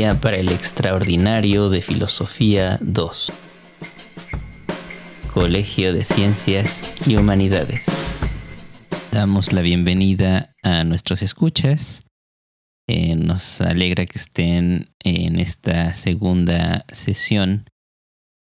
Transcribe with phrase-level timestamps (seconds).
[0.00, 3.32] Para el Extraordinario de Filosofía 2.
[5.34, 7.84] Colegio de Ciencias y Humanidades.
[9.12, 12.02] Damos la bienvenida a nuestros escuchas.
[12.88, 17.66] Eh, nos alegra que estén en esta segunda sesión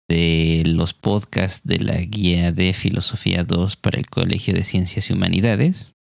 [0.07, 5.15] de los podcasts de la Guía de Filosofía 2 para el Colegio de Ciencias y
[5.15, 5.95] Humanidades.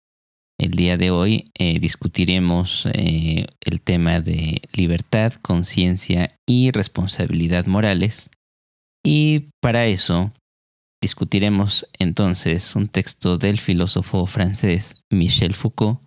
[0.58, 8.30] El día de hoy eh, discutiremos eh, el tema de libertad, conciencia y responsabilidad morales.
[9.04, 10.32] Y para eso
[11.02, 16.00] discutiremos entonces un texto del filósofo francés Michel Foucault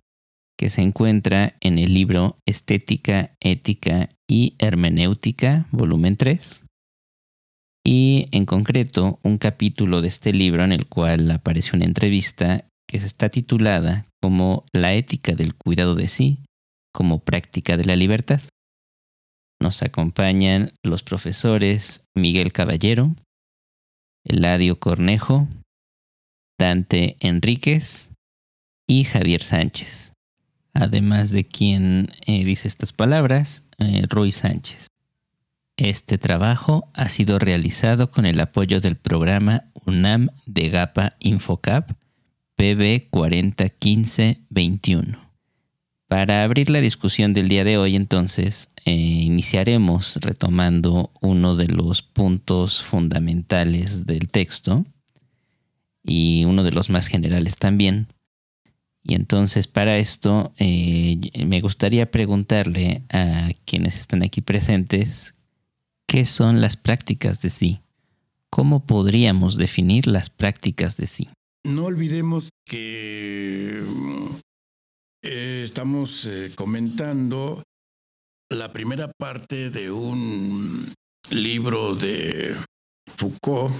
[0.58, 6.64] que se encuentra en el libro Estética, Ética y Hermenéutica, volumen 3.
[7.86, 12.96] Y en concreto un capítulo de este libro en el cual aparece una entrevista que
[12.96, 16.40] está titulada como La ética del cuidado de sí
[16.92, 18.40] como práctica de la libertad.
[19.60, 23.14] Nos acompañan los profesores Miguel Caballero,
[24.24, 25.46] Eladio Cornejo,
[26.58, 28.10] Dante Enríquez
[28.88, 30.12] y Javier Sánchez.
[30.74, 34.88] Además de quien eh, dice estas palabras, eh, Sánchez.
[35.76, 41.99] Este trabajo ha sido realizado con el apoyo del programa UNAM de GAPA Infocap
[42.60, 45.18] PB 401521.
[46.08, 52.02] Para abrir la discusión del día de hoy, entonces, eh, iniciaremos retomando uno de los
[52.02, 54.84] puntos fundamentales del texto
[56.04, 58.08] y uno de los más generales también.
[59.02, 65.34] Y entonces para esto eh, me gustaría preguntarle a quienes están aquí presentes
[66.04, 67.80] qué son las prácticas de sí.
[68.50, 71.30] ¿Cómo podríamos definir las prácticas de sí?
[71.64, 73.82] No olvidemos que
[75.22, 77.62] eh, estamos eh, comentando
[78.50, 80.94] la primera parte de un
[81.30, 82.56] libro de
[83.16, 83.74] Foucault.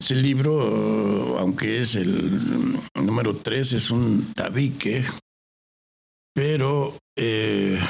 [0.00, 5.04] Ese libro, aunque es el número 3, es un tabique,
[6.34, 7.80] pero eh,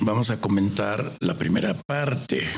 [0.00, 2.48] vamos a comentar la primera parte.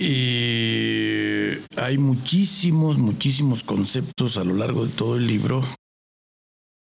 [0.00, 5.62] Y hay muchísimos, muchísimos conceptos a lo largo de todo el libro.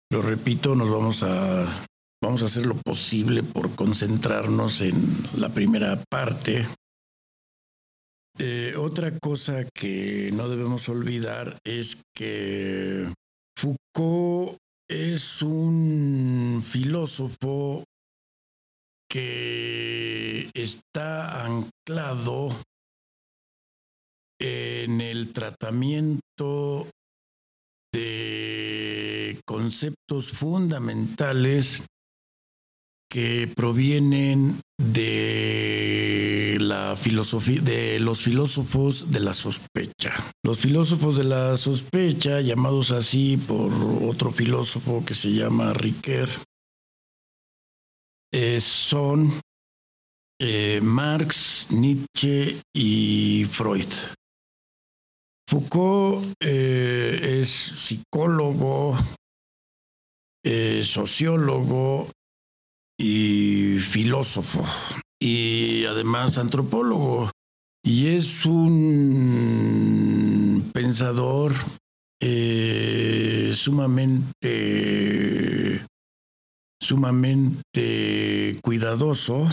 [0.09, 1.85] Pero repito, nos vamos a,
[2.23, 4.95] vamos a hacer lo posible por concentrarnos en
[5.35, 6.67] la primera parte.
[8.39, 13.11] Eh, otra cosa que no debemos olvidar es que
[13.57, 14.57] Foucault
[14.89, 17.83] es un filósofo
[19.09, 22.49] que está anclado
[24.41, 26.87] en el tratamiento
[27.93, 31.83] de conceptos fundamentales
[33.09, 40.13] que provienen de la filosofía de los filósofos de la sospecha.
[40.43, 43.71] Los filósofos de la sospecha, llamados así por
[44.03, 46.29] otro filósofo que se llama Riquet,
[48.33, 49.41] eh, son
[50.39, 53.91] eh, Marx, Nietzsche y Freud.
[55.51, 58.95] Foucault eh, es psicólogo,
[60.45, 62.09] eh, sociólogo
[62.97, 64.63] y filósofo
[65.21, 67.31] y además antropólogo.
[67.83, 69.51] Y es un
[70.73, 71.51] pensador
[72.21, 74.25] eh, sumamente,
[76.81, 79.49] sumamente cuidadoso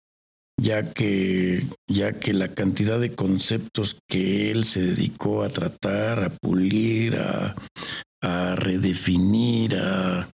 [0.60, 6.30] ya que, ya que la cantidad de conceptos que él se dedicó a tratar, a
[6.30, 7.56] pulir, a,
[8.22, 10.30] a redefinir, a,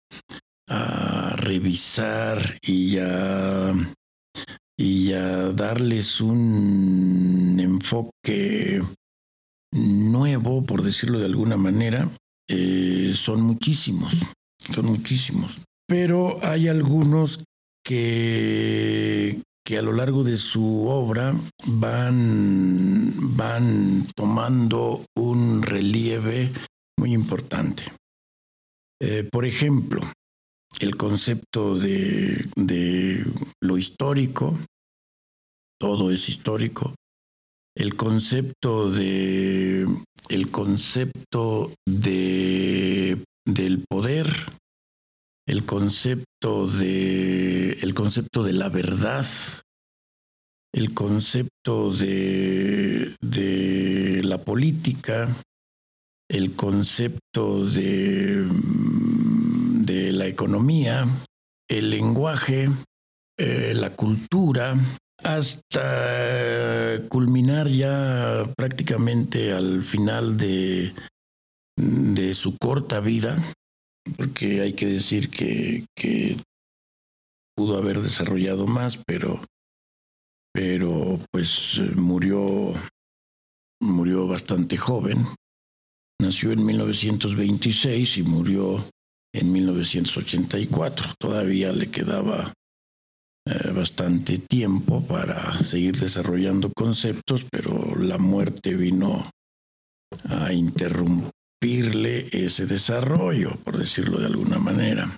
[0.70, 3.74] a revisar y a,
[4.78, 8.82] y a darles un enfoque
[9.74, 12.10] nuevo, por decirlo de alguna manera,
[12.50, 14.26] eh, son muchísimos,
[14.74, 15.62] son muchísimos.
[15.88, 17.44] Pero hay algunos
[17.84, 18.61] que,
[19.72, 21.34] que a lo largo de su obra
[21.66, 26.52] van, van tomando un relieve
[27.00, 27.84] muy importante.
[29.02, 30.02] Eh, por ejemplo,
[30.82, 33.24] el concepto de, de
[33.62, 34.60] lo histórico,
[35.80, 36.94] todo es histórico,
[37.74, 39.88] el concepto de
[40.28, 44.28] el concepto de del poder
[45.52, 49.26] el concepto de el concepto de la verdad
[50.74, 55.28] el concepto de, de la política
[56.30, 61.06] el concepto de, de la economía
[61.70, 62.70] el lenguaje
[63.38, 64.78] eh, la cultura
[65.22, 70.94] hasta culminar ya prácticamente al final de,
[71.76, 73.38] de su corta vida,
[74.18, 75.86] porque hay que decir que,
[77.56, 79.44] pudo haber desarrollado más, pero,
[80.54, 82.74] pero pues murió,
[83.82, 85.28] murió bastante joven.
[86.20, 88.84] Nació en 1926 y murió
[89.34, 91.14] en 1984.
[91.20, 92.54] Todavía le quedaba
[93.48, 99.30] eh, bastante tiempo para seguir desarrollando conceptos, pero la muerte vino
[100.30, 100.54] a
[101.62, 105.18] interrumpirle ese desarrollo, por decirlo de alguna manera.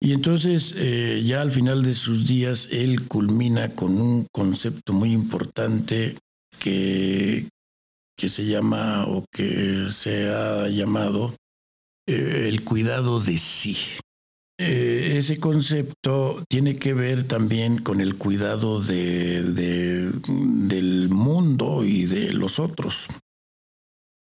[0.00, 5.12] Y entonces, eh, ya al final de sus días, él culmina con un concepto muy
[5.12, 6.16] importante
[6.58, 7.48] que,
[8.16, 11.36] que se llama o que se ha llamado
[12.08, 13.76] eh, el cuidado de sí.
[14.58, 22.32] Eh, ese concepto tiene que ver también con el cuidado de, del mundo y de
[22.32, 23.06] los otros.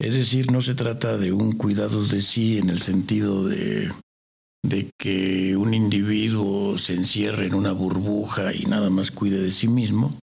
[0.02, 3.92] Es decir, no se trata de un cuidado de sí en el sentido de,
[4.98, 10.18] que un individuo se encierre en una burbuja y nada más cuide de sí mismo,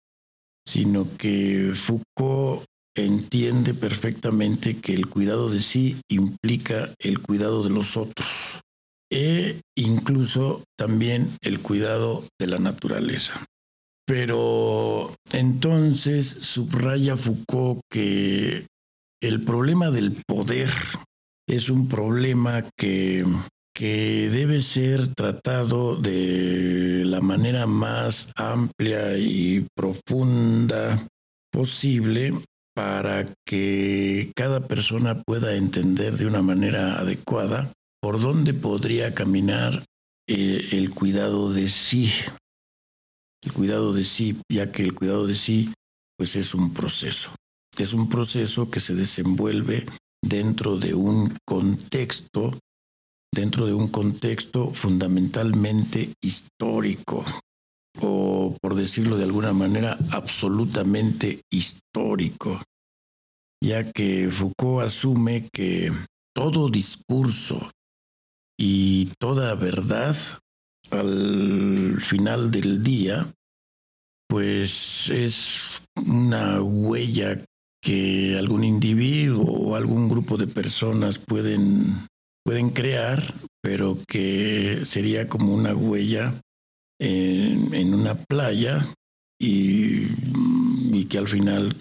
[0.65, 2.65] sino que Foucault
[2.97, 8.61] entiende perfectamente que el cuidado de sí implica el cuidado de los otros
[9.11, 13.45] e incluso también el cuidado de la naturaleza.
[14.07, 18.67] Pero entonces subraya Foucault que
[19.27, 20.71] el problema del poder
[21.49, 23.25] es un problema que,
[23.75, 31.07] que debe ser tratado de la manera más amplia y profunda
[31.51, 32.35] posible
[32.75, 37.73] para que cada persona pueda entender de una manera adecuada
[38.03, 39.85] por dónde podría caminar
[40.29, 42.11] eh, el cuidado de sí.
[43.43, 45.73] El cuidado de sí, ya que el cuidado de sí,
[46.19, 47.31] pues es un proceso.
[47.77, 49.85] Es un proceso que se desenvuelve
[50.23, 52.59] dentro de un contexto,
[53.33, 57.25] dentro de un contexto fundamentalmente histórico,
[58.01, 62.63] o por decirlo de alguna manera, absolutamente histórico,
[63.63, 65.93] ya que Foucault asume que
[66.35, 67.71] todo discurso
[68.59, 70.17] y toda verdad
[70.91, 73.33] al final del día,
[74.29, 77.45] pues es una huella
[77.85, 82.09] que algún individuo o algún grupo de personas pueden,
[82.43, 83.23] pueden crear,
[83.63, 86.41] pero que sería como una huella
[86.99, 88.89] en, una playa
[89.39, 90.07] y,
[90.93, 91.77] y que al final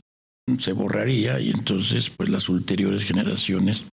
[0.57, 3.85] se borraría y entonces pues las ulteriores generaciones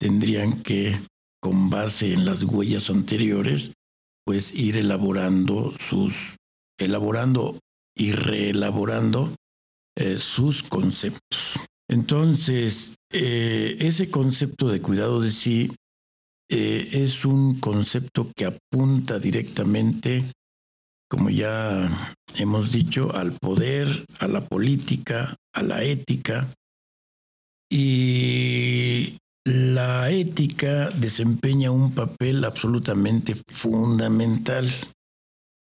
[0.00, 1.00] tendrían que
[1.42, 3.72] con base en las huellas anteriores,
[4.24, 6.36] pues ir elaborando sus,
[6.78, 7.58] elaborando
[7.96, 9.34] y reelaborando
[9.96, 11.58] eh, sus conceptos.
[11.88, 15.70] Entonces, eh, ese concepto de cuidado de sí
[16.50, 20.24] eh, es un concepto que apunta directamente,
[21.10, 26.48] como ya hemos dicho, al poder, a la política, a la ética,
[27.70, 34.70] y la ética desempeña un papel absolutamente fundamental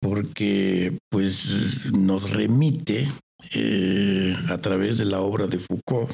[0.00, 3.12] porque pues nos remite
[3.54, 6.10] eh, a través de la obra de Foucault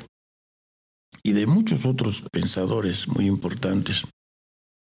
[1.23, 4.05] y de muchos otros pensadores muy importantes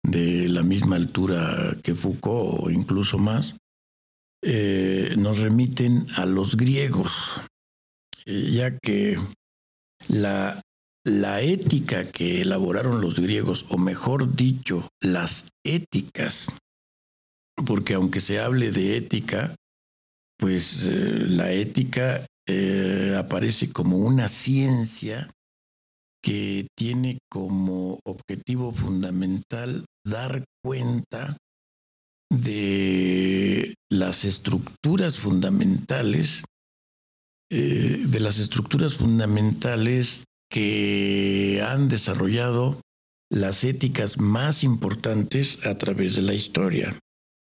[0.03, 3.57] de la misma altura que Foucault o incluso más,
[4.43, 7.41] eh, nos remiten a los griegos,
[8.25, 9.19] eh, ya que
[10.09, 10.63] la,
[11.05, 16.49] la ética que elaboraron los griegos, o mejor dicho, las éticas,
[17.67, 19.55] porque aunque se hable de ética,
[20.41, 22.27] pues eh, la ética
[23.17, 25.31] aparece como una ciencia
[26.23, 31.37] que tiene como objetivo fundamental dar cuenta
[32.33, 36.45] de las estructuras fundamentales,
[37.51, 42.81] eh, de las estructuras fundamentales que han desarrollado
[43.33, 46.99] las éticas más importantes a través de la historia.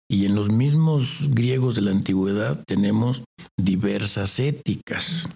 [0.09, 3.23] Y en los mismos griegos de la antigüedad tenemos
[3.57, 5.29] diversas éticas,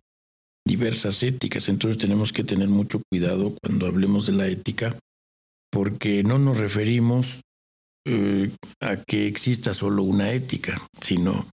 [0.67, 1.69] diversas éticas.
[1.69, 4.97] Entonces tenemos que tener mucho cuidado cuando hablemos de la ética,
[5.71, 7.41] porque no nos referimos
[8.07, 11.47] eh, a que exista solo una ética, sino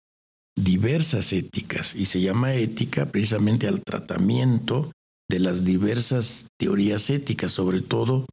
[0.55, 1.95] diversas éticas.
[1.95, 4.91] Y se llama ética precisamente al tratamiento
[5.29, 8.25] de las diversas teorías éticas, sobre todo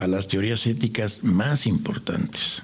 [0.00, 2.62] a las teorías éticas más importantes.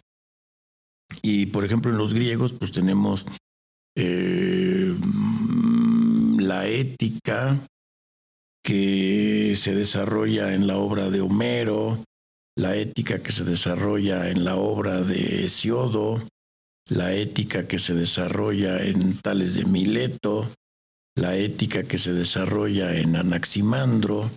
[1.23, 3.27] Y por ejemplo en los griegos pues tenemos
[3.97, 4.95] eh,
[6.39, 7.59] la ética
[8.63, 12.03] que se desarrolla en la obra de Homero,
[12.57, 16.27] la ética que se desarrolla en la obra de Hesiodo,
[16.89, 20.51] la ética que se desarrolla en Tales de Mileto,
[21.17, 24.31] la ética que se desarrolla en Anaximandro,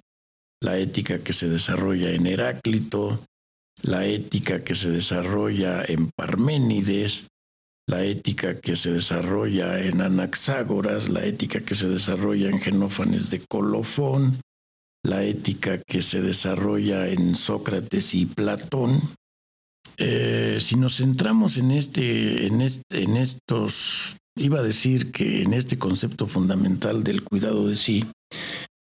[0.62, 3.20] la ética que se desarrolla en Heráclito,
[3.84, 7.28] la ética que se desarrolla en Parménides,
[7.88, 13.42] la ética que se desarrolla en Anaxágoras, la ética que se desarrolla en Genófanes de
[13.48, 14.42] Colofón,
[15.04, 19.02] la ética que se desarrolla en Sócrates y Platón.
[19.98, 25.54] Eh, si nos centramos en este, en este, en estos, iba a decir que en
[25.54, 28.06] este concepto fundamental del cuidado de sí,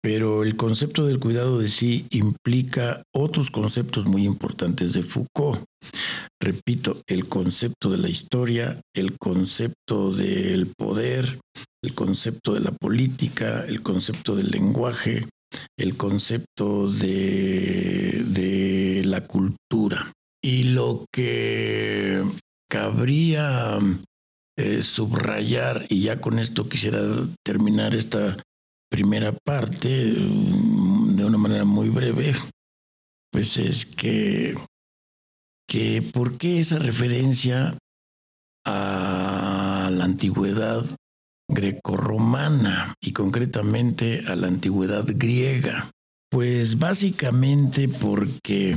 [0.03, 5.65] pero el concepto del cuidado de sí implica otros conceptos muy importantes de Foucault.
[6.41, 11.41] Repito, el concepto de la historia, el concepto del poder,
[11.83, 15.27] el concepto de la política, el concepto del lenguaje,
[15.77, 18.23] el concepto de,
[19.05, 20.13] la cultura.
[20.43, 22.23] Y lo que
[22.71, 23.79] cabría
[24.57, 27.01] eh, subrayar, y ya con esto quisiera
[27.45, 28.37] terminar esta
[28.91, 32.35] primera parte mm, de una manera muy breve,
[33.31, 34.55] pues es que,
[35.69, 37.79] que ¿por qué esa referencia
[38.67, 40.85] a la antigüedad
[41.51, 45.91] grecorromana y concretamente a la antigüedad griega?
[46.31, 48.77] Pues básicamente porque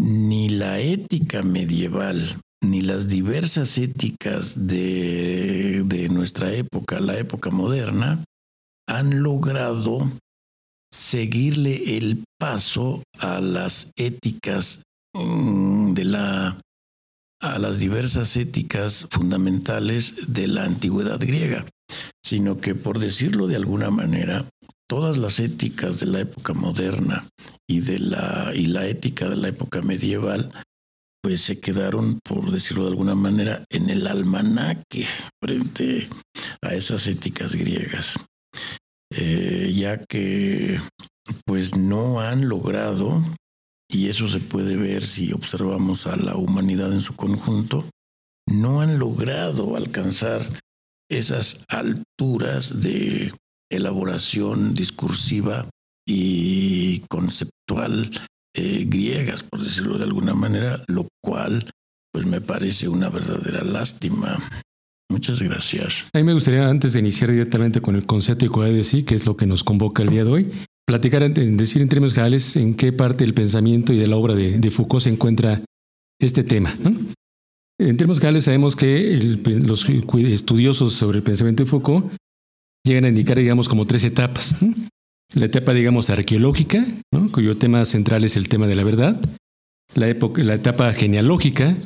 [0.00, 8.24] ni la ética medieval ni las diversas éticas de, de nuestra época, la época moderna,
[8.88, 10.10] han logrado
[10.92, 14.82] seguirle el paso a las éticas
[15.14, 16.60] mm, de la
[17.42, 21.66] a las diversas éticas fundamentales de la antigüedad griega
[22.24, 24.48] sino que por decirlo de alguna manera,
[24.88, 27.28] todas las éticas de la época moderna
[27.68, 30.52] y de la y la ética de la época medieval
[31.22, 35.06] pues se quedaron, por decirlo de alguna manera, en el almanaque
[35.42, 36.08] frente
[36.62, 38.14] a esas éticas griegas,
[39.14, 40.80] eh, ya que
[41.44, 43.22] pues no han logrado,
[43.90, 47.88] y eso se puede ver si observamos a la humanidad en su conjunto,
[48.48, 50.42] no han logrado alcanzar
[51.10, 53.32] esas alturas de
[53.70, 55.68] elaboración discursiva
[56.06, 58.10] y conceptual
[58.54, 61.70] eh, griegas, por decirlo de alguna manera, lo cual
[62.12, 64.38] pues me parece una verdadera lástima.
[65.08, 66.08] Muchas gracias.
[66.12, 69.14] A mí me gustaría, antes de iniciar directamente con el concepto de de sí, que
[69.14, 70.50] es lo que nos convoca el día de hoy,
[70.86, 74.70] platicar, decir en términos generales en qué parte del pensamiento y de la obra de,
[74.70, 75.62] Foucault se encuentra
[76.20, 76.74] este tema.
[77.78, 82.12] En términos generales sabemos que los estudiosos sobre el pensamiento de Foucault
[82.84, 84.56] llegan a indicar, digamos, como tres etapas.
[85.34, 86.86] La etapa, digamos, arqueológica,
[87.32, 89.20] cuyo tema central es el tema de la verdad.
[89.94, 91.76] La, época, la etapa genealógica,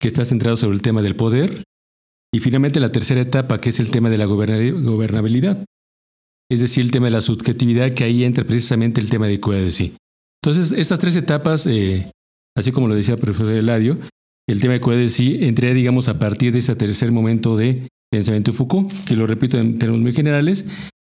[0.00, 1.64] que está centrado sobre el tema del poder.
[2.32, 5.64] Y finalmente la tercera etapa, que es el tema de la gobernabilidad.
[6.50, 9.64] Es decir, el tema de la subjetividad, que ahí entra precisamente el tema de cuidado
[9.64, 9.96] de sí.
[10.42, 12.10] Entonces, estas tres etapas, eh,
[12.56, 13.98] así como lo decía el profesor Eladio,
[14.48, 18.56] el tema de sí entraría, digamos, a partir de ese tercer momento de pensamiento de
[18.56, 20.66] Foucault, que lo repito en términos muy generales,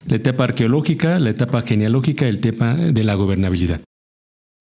[0.06, 3.82] la etapa arqueológica, la etapa genealógica, el tema de la gobernabilidad.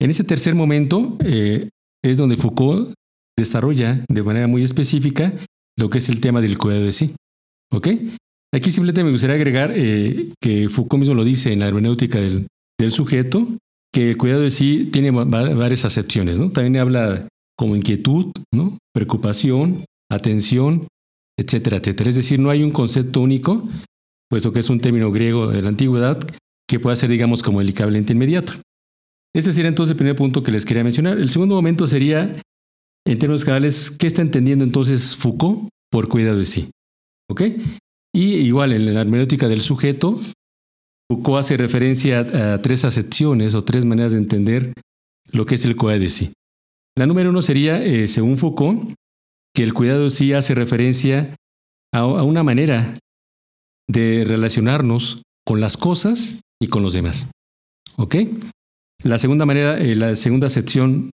[0.00, 1.70] En ese tercer momento, eh,
[2.04, 2.92] es donde Foucault
[3.38, 5.32] desarrolla de manera muy específica
[5.78, 7.14] lo que es el tema del cuidado de sí.
[7.72, 7.88] ¿Ok?
[8.54, 12.46] Aquí simplemente me gustaría agregar eh, que Foucault mismo lo dice en la hermenéutica del,
[12.90, 13.48] sujeto,
[13.92, 16.38] que el cuidado de sí tiene varias acepciones.
[16.52, 18.32] También habla como inquietud.
[18.94, 20.88] Preocupación, atención,
[21.38, 22.08] etcétera, etcétera.
[22.08, 23.68] Es decir, no hay un concepto único,
[24.30, 26.18] puesto que es un término griego de la antigüedad
[26.68, 27.74] que pueda ser, digamos, como el
[28.10, 28.54] inmediato.
[29.34, 31.18] Ese sería entonces el primer punto que les quería mencionar.
[31.18, 32.40] El segundo momento sería,
[33.06, 36.70] en términos generales, ¿qué está entendiendo entonces Foucault por cuidado de sí?
[37.30, 37.42] ¿Ok?
[38.12, 40.20] Y igual, en la hermenéutica del sujeto,
[41.08, 44.72] Foucault hace referencia a, tres acepciones o tres maneras de entender
[45.30, 46.32] lo que es el cuidado de sí.
[46.98, 48.94] La número uno sería, eh, según Foucault,
[49.54, 51.36] que el cuidado de sí hace referencia
[51.94, 52.98] a, una manera
[53.88, 57.30] de relacionarnos con las cosas y con los demás.
[57.96, 58.16] ¿Ok?
[59.04, 61.10] La segunda manera, eh, la segunda sección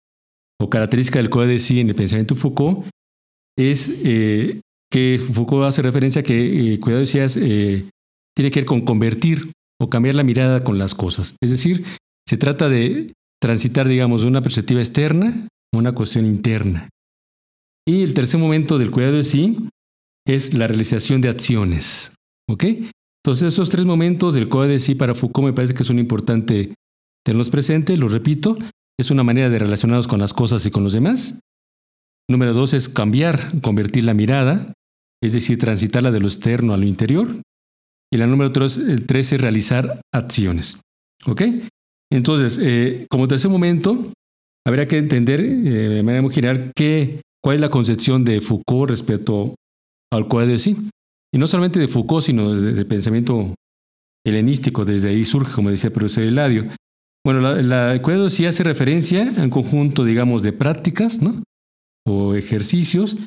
[0.62, 2.88] o característica del código de sí en el pensamiento Foucault
[3.58, 4.62] es eh,
[4.92, 7.90] que Foucault hace referencia a que eh, cuidado de sí
[8.36, 9.52] tiene que ver con convertir
[9.82, 11.36] o cambiar la mirada con las cosas.
[11.42, 11.86] Es decir,
[12.28, 16.90] se trata de transitar, digamos, de una perspectiva externa a una cuestión interna.
[17.88, 19.70] Y el tercer momento del cuidado de sí
[20.28, 22.14] es la realización de acciones.
[22.50, 22.66] ¿Ok?
[23.24, 26.70] Entonces, esos tres momentos del código de sí para Foucault me parece que son importantes
[27.26, 28.58] tenerlos presentes, lo repito,
[29.00, 31.40] es una manera de relacionarnos con las cosas y con los demás.
[32.30, 34.74] Número dos es cambiar, convertir la mirada,
[35.24, 37.42] es decir, transitarla de lo externo a lo interior.
[38.12, 40.82] Y la número tres, tres es realizar acciones.
[41.26, 41.44] ¿Ok?
[42.12, 44.12] Entonces, eh, como tercer momento,
[44.68, 46.72] habrá que entender eh, de manera muy general
[47.42, 49.56] cuál es la concepción de Foucault respecto
[50.12, 50.76] al cuadro de sí.
[51.34, 53.54] Y no solamente de Foucault, sino de, pensamiento
[54.26, 56.68] helenístico, desde ahí surge, como decía el profesor Eladio.
[57.30, 61.44] Bueno, la, el sí hace referencia a un conjunto, digamos, de prácticas ¿no?
[62.08, 63.18] o ejercicios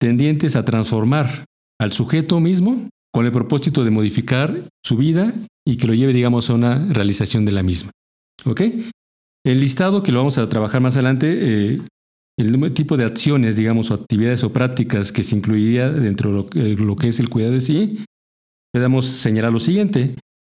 [0.00, 1.44] tendientes a transformar
[1.80, 5.32] al sujeto mismo con el propósito de modificar su vida
[5.64, 7.92] y que lo lleve, digamos, a una realización de la misma.
[8.46, 8.62] ¿Ok?
[9.44, 11.80] El listado, que lo vamos a trabajar más adelante, eh,
[12.40, 16.96] el tipo de acciones, digamos, o actividades o prácticas que se incluiría dentro de lo,
[16.96, 18.04] que es el cuidado de sí,
[18.74, 20.16] podemos señalar lo siguiente.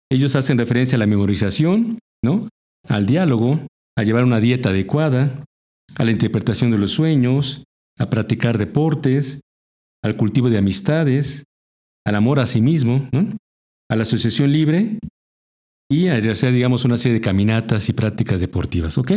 [0.10, 2.48] Ellos hacen referencia a la memorización, ¿no?
[2.88, 3.60] Al diálogo,
[3.98, 5.44] a llevar una dieta adecuada,
[5.96, 7.64] a la interpretación de los sueños,
[8.00, 9.42] a practicar deportes,
[10.04, 11.44] al cultivo de amistades,
[12.06, 13.10] al amor a sí mismo,
[13.90, 15.00] a la asociación libre
[15.92, 18.98] y a realizar, digamos, una serie de caminatas y prácticas deportivas.
[18.98, 19.14] ¿ok?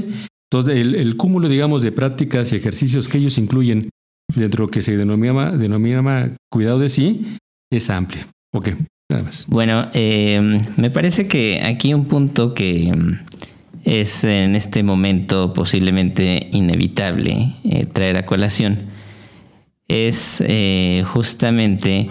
[0.53, 3.91] Entonces, el, cúmulo, digamos, de prácticas y ejercicios que ellos incluyen
[4.35, 7.37] dentro de lo que se denomina, cuidado de sí
[7.71, 8.25] es amplio.
[8.53, 8.71] Ok,
[9.11, 9.47] nada más.
[9.49, 12.93] Bueno, eh, me parece que aquí un punto que
[13.85, 18.91] es en este momento posiblemente inevitable eh, traer a colación
[19.89, 22.11] es eh, justamente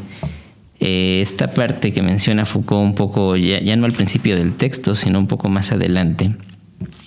[0.79, 4.95] eh, esta parte que menciona Foucault un poco, ya, ya, no al principio del texto,
[4.95, 6.35] sino un poco más adelante,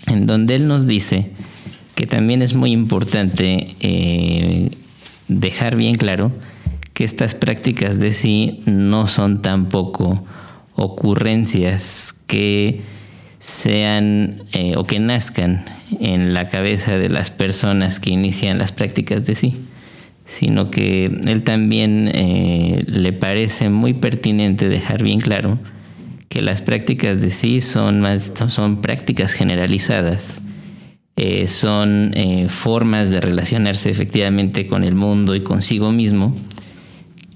[0.07, 1.31] en donde él nos dice
[1.94, 3.77] que también es muy importante
[5.29, 6.33] dejar bien claro
[6.94, 10.25] que estas prácticas de sí no son tampoco
[10.75, 12.81] ocurrencias que
[13.42, 15.64] sean eh, o que nazcan
[15.98, 19.57] en la cabeza de las personas que inician las prácticas de sí,
[20.24, 25.59] sino que él también eh, le parece muy pertinente dejar bien claro
[26.28, 30.40] que las prácticas de sí son, más, son prácticas generalizadas,
[31.16, 32.14] eh, son
[32.48, 36.35] formas de relacionarse efectivamente con el mundo y consigo mismo,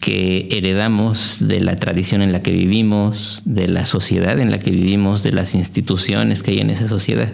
[0.00, 4.70] que heredamos de la tradición en la que vivimos, de la sociedad en la que
[4.70, 7.32] vivimos, de las instituciones que hay en esa sociedad.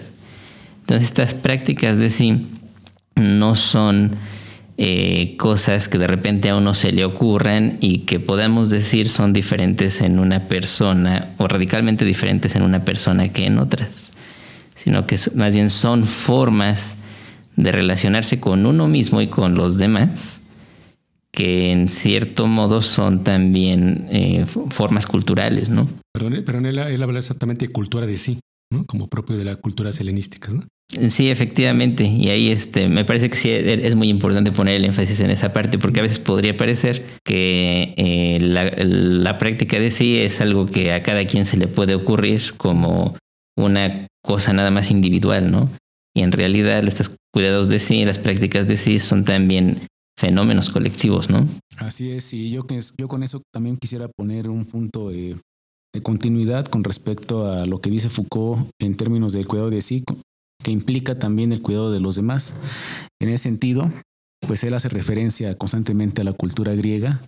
[0.81, 2.47] Entonces estas prácticas de sí
[3.15, 4.17] no son
[4.79, 9.33] eh, cosas que de repente a uno se le ocurran y que podamos decir son
[9.33, 14.11] diferentes en una persona o radicalmente diferentes en una persona que en otras,
[14.75, 16.97] sino que más bien son formas
[17.57, 20.42] de relacionarse con uno mismo y con los demás
[21.33, 25.89] que en cierto modo son también eh, formas culturales, ¿no?
[26.13, 28.41] Pero, pero él, él, habla exactamente de cultura de sí,
[28.71, 28.85] ¿no?
[28.85, 30.67] Como propio de las culturas helenísticas, ¿no?
[31.09, 32.05] Sí, efectivamente.
[32.05, 35.31] Y ahí este, me parece que sí e, es muy importante poner el énfasis en
[35.31, 40.43] esa parte, porque a veces podría parecer que eh, la, la práctica de sí es
[40.43, 43.17] algo que a cada quien se le puede ocurrir como
[43.57, 45.71] una cosa nada más individual, ¿no?
[46.15, 49.87] Y en realidad estos cuidados de sí, las prácticas de sí son también
[50.19, 51.49] fenómenos colectivos, ¿no?
[51.77, 55.37] Así es, y yo, yo con eso también quisiera poner un punto de,
[56.03, 60.05] continuidad con respecto a lo que dice Foucault en términos del cuidado de sí,
[60.63, 62.55] que implica también el cuidado de los demás.
[63.21, 63.91] En ese sentido,
[64.47, 67.21] pues él hace referencia constantemente a la cultura griega,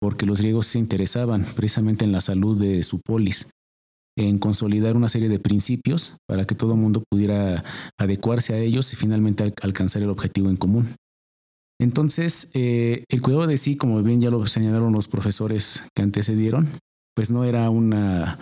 [0.00, 3.48] porque los griegos se interesaban precisamente en la salud de su polis,
[4.16, 7.64] en consolidar una serie de principios para que todo el mundo pudiera
[7.98, 10.94] adecuarse a ellos y finalmente alcanzar el objetivo en común.
[11.82, 16.68] Entonces, eh, el cuidado de sí, como bien ya lo señalaron los profesores que antecedieron,
[17.16, 18.38] pues no era una,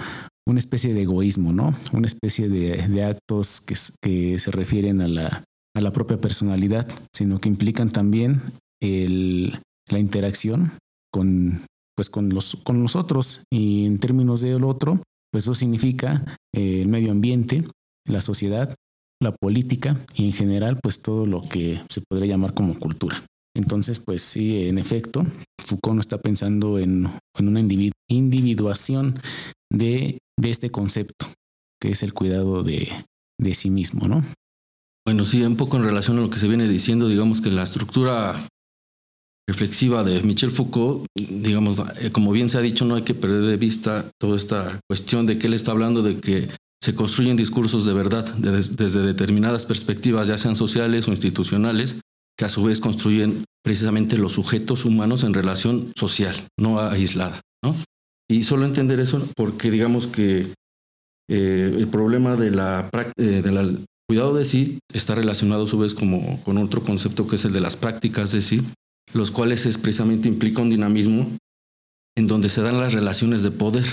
[0.47, 1.73] una especie de egoísmo, ¿no?
[1.95, 7.49] Una especie de, actos que, se refieren a la, a la, propia personalidad, sino que
[7.49, 8.43] implican también
[8.83, 10.73] el, la interacción
[11.11, 11.63] con,
[11.97, 13.43] pues con, los, con nosotros.
[13.51, 17.65] Y en términos del otro, pues eso significa eh, el medio ambiente,
[18.07, 18.75] la sociedad,
[19.23, 23.23] la política y en general, pues todo lo que se podría llamar como cultura.
[23.57, 25.27] Entonces, pues sí, en efecto,
[25.61, 27.09] Foucault no está pensando en,
[27.39, 27.61] en una
[28.09, 29.21] individuación
[29.73, 31.27] de, de, este concepto,
[31.81, 32.89] que es el cuidado de,
[33.39, 34.23] de sí mismo, ¿no?
[35.05, 37.65] Bueno, sí, un poco en relación a lo que se viene diciendo, digamos que la
[37.65, 38.47] estructura
[39.49, 43.43] reflexiva de Michel Foucault, digamos, eh, como bien se ha dicho, no hay que perder
[43.43, 46.49] de vista toda esta cuestión de que él está hablando de que
[46.83, 51.97] se construyen discursos de verdad desde determinadas perspectivas, ya sean sociales o institucionales,
[52.41, 57.43] que a su vez construyen precisamente los sujetos humanos en relación social, no aislada.
[57.63, 57.77] ¿no?
[58.31, 60.55] Y solo entender eso porque digamos que
[61.31, 62.49] eh, el problema de
[63.19, 63.77] eh,
[64.09, 67.53] cuidado de sí está relacionado a su vez como, con otro concepto que es el
[67.53, 68.63] de las prácticas de sí,
[69.13, 71.37] los cuales es, precisamente implica un dinamismo
[72.17, 73.85] en donde se dan las relaciones de poder,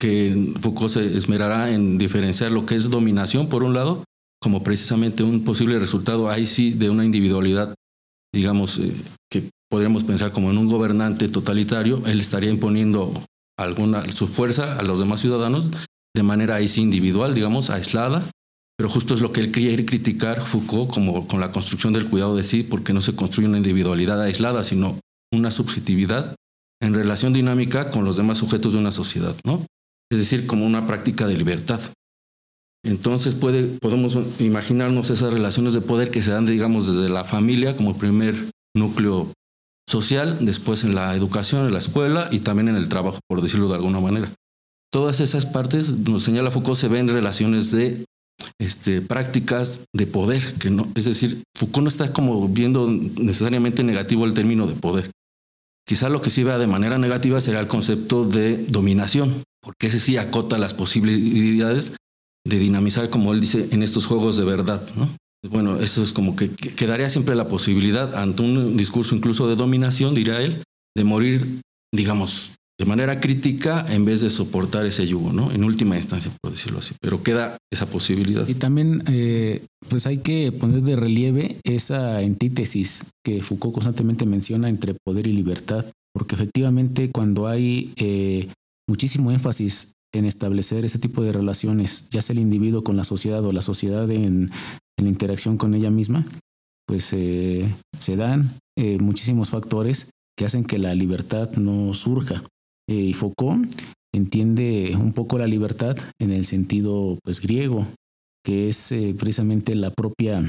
[0.00, 4.04] que Foucault se esmerará en diferenciar lo que es dominación, por un lado,
[4.40, 7.74] como precisamente un posible resultado ahí sí de una individualidad,
[8.32, 8.92] digamos, eh,
[9.30, 13.12] que podríamos pensar como en un gobernante totalitario, él estaría imponiendo
[13.58, 15.68] alguna, su fuerza a los demás ciudadanos
[16.14, 18.24] de manera ahí sí individual, digamos, aislada,
[18.76, 22.36] pero justo es lo que él quiere criticar Foucault como con la construcción del cuidado
[22.36, 24.98] de sí, porque no se construye una individualidad aislada, sino
[25.32, 26.36] una subjetividad
[26.80, 29.66] en relación dinámica con los demás sujetos de una sociedad, ¿no?
[30.10, 31.80] Es decir, como una práctica de libertad.
[32.84, 37.76] Entonces puede, podemos imaginarnos esas relaciones de poder que se dan, digamos, desde la familia
[37.76, 39.32] como primer núcleo
[39.88, 43.68] social, después en la educación, en la escuela y también en el trabajo, por decirlo
[43.68, 44.30] de alguna manera.
[44.92, 48.04] Todas esas partes, nos señala Foucault, se ven relaciones de
[48.60, 54.24] este, prácticas de poder, que no, es decir, Foucault no está como viendo necesariamente negativo
[54.24, 55.10] el término de poder.
[55.86, 59.98] Quizá lo que sí vea de manera negativa será el concepto de dominación, porque ese
[59.98, 61.94] sí acota las posibilidades
[62.48, 65.08] de dinamizar, como él dice, en estos juegos de verdad, ¿no?
[65.48, 70.14] Bueno, eso es como que quedaría siempre la posibilidad ante un discurso incluso de dominación,
[70.14, 70.62] diría él,
[70.96, 71.60] de morir,
[71.94, 75.52] digamos, de manera crítica en vez de soportar ese yugo, ¿no?
[75.52, 76.94] En última instancia, por decirlo así.
[77.00, 78.46] Pero queda esa posibilidad.
[78.48, 84.68] Y también, eh, pues hay que poner de relieve esa antítesis que Foucault constantemente menciona
[84.68, 88.48] entre poder y libertad, porque efectivamente cuando hay eh,
[88.88, 93.44] muchísimo énfasis en establecer ese tipo de relaciones, ya sea el individuo con la sociedad
[93.44, 94.50] o la sociedad en,
[94.98, 96.24] en interacción con ella misma,
[96.86, 98.58] pues eh, se dan
[99.00, 102.44] muchísimos factores que hacen que la libertad no surja.
[102.88, 103.68] Eh, y Foucault
[104.14, 107.86] entiende un poco la libertad en el sentido pues griego,
[108.44, 110.42] que es eh, precisamente la propia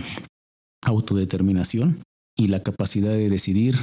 [0.85, 2.03] autodeterminación
[2.37, 3.77] y la capacidad de decidir,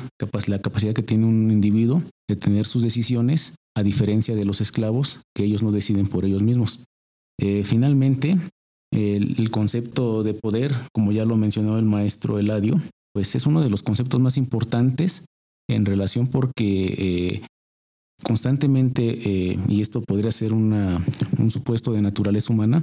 [0.47, 5.23] la capacidad que tiene un individuo de tener sus decisiones, a diferencia de los esclavos,
[5.35, 6.85] que ellos no deciden por ellos mismos.
[7.39, 8.39] Eh, finalmente,
[8.93, 12.81] el, concepto de poder, como ya lo mencionó el maestro Eladio,
[13.15, 15.27] pues es uno de los conceptos más importantes
[15.69, 17.43] en relación porque
[18.25, 21.03] constantemente, eh, y esto podría ser un
[21.51, 22.83] supuesto de naturaleza humana,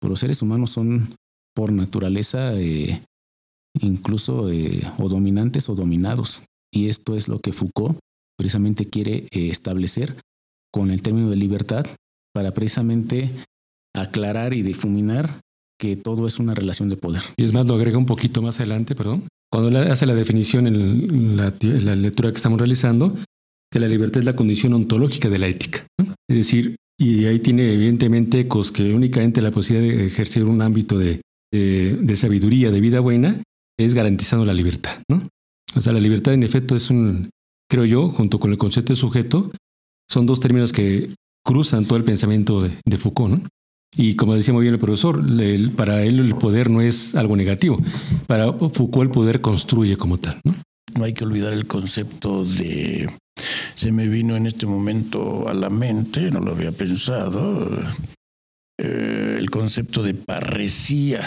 [0.00, 1.14] pero los seres humanos son
[1.54, 3.02] por naturaleza eh,
[3.80, 6.42] incluso eh, o dominantes o dominados.
[6.72, 7.98] Y esto es lo que Foucault
[8.36, 10.16] precisamente quiere establecer
[10.72, 11.86] con el término de libertad
[12.34, 13.30] para precisamente
[13.94, 15.40] aclarar y difuminar
[15.78, 17.22] que todo es una relación de poder.
[17.36, 19.24] Y es más, lo agrega un poquito más adelante, perdón.
[19.50, 21.50] Cuando hace la definición en la,
[21.94, 23.16] lectura que estamos realizando,
[23.72, 25.86] que la libertad es la condición ontológica de la ética.
[26.28, 30.98] Es decir, y ahí tiene evidentemente ecos que únicamente la posibilidad de ejercer un ámbito
[30.98, 31.20] de,
[31.52, 33.42] de, sabiduría, de vida buena,
[33.78, 35.02] es garantizando la libertad.
[35.08, 35.22] ¿no?
[35.74, 37.30] O sea, la libertad en efecto es un,
[37.68, 39.50] creo yo, junto con el concepto de sujeto,
[40.08, 41.10] son dos términos que
[41.44, 43.46] cruzan todo el pensamiento de, Foucault.
[43.96, 45.24] Y como decía muy bien el profesor,
[45.74, 47.78] para él el poder no es algo negativo.
[48.26, 50.40] Para Foucault el poder construye como tal.
[50.44, 50.54] ¿no?
[50.96, 53.08] no hay que olvidar el concepto de
[53.74, 57.68] se me vino en este momento a la mente, no lo había pensado,
[58.78, 61.22] eh, el concepto de parresía.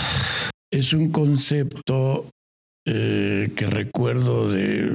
[0.72, 2.26] es un concepto
[2.92, 4.90] eh, que recuerdo de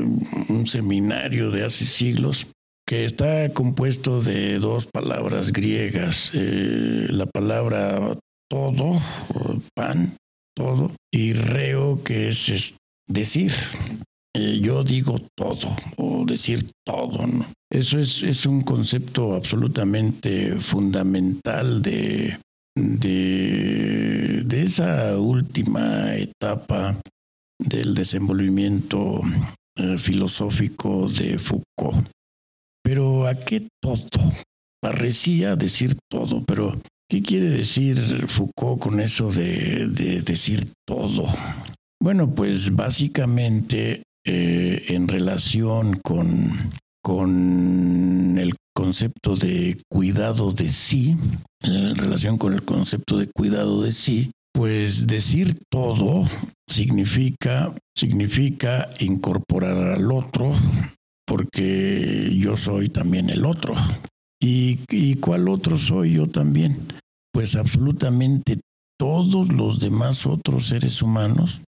[0.48, 2.48] un seminario de hace siglos
[2.84, 8.18] que está compuesto de dos palabras griegas, eh, la palabra
[8.50, 9.00] todo,
[9.76, 10.16] pan,
[10.56, 12.74] todo, y reo, que es,
[13.08, 13.52] decir.
[14.36, 17.20] Eh, yo digo todo, o decir todo.
[17.70, 22.38] Eso es, es un concepto absolutamente fundamental de,
[22.76, 26.98] de, de esa última etapa
[27.64, 29.22] del desenvolvimiento
[29.76, 32.08] eh, filosófico de Foucault.
[32.82, 34.32] Pero ¿a qué todo?
[34.80, 39.86] Parecía decir todo, pero ¿qué quiere decir Foucault con eso de,
[40.24, 41.26] decir todo?
[42.00, 46.72] Bueno, pues básicamente eh, en relación con,
[47.02, 51.16] con el concepto de cuidado de sí,
[51.62, 56.26] en relación con el concepto de cuidado de sí, pues decir todo
[56.68, 60.52] significa, significa incorporar al otro,
[61.26, 63.74] porque yo soy también el otro.
[64.40, 66.86] ¿Y, ¿Y cuál otro soy yo también?
[67.32, 68.60] Pues absolutamente
[68.96, 71.62] todos los demás otros seres humanos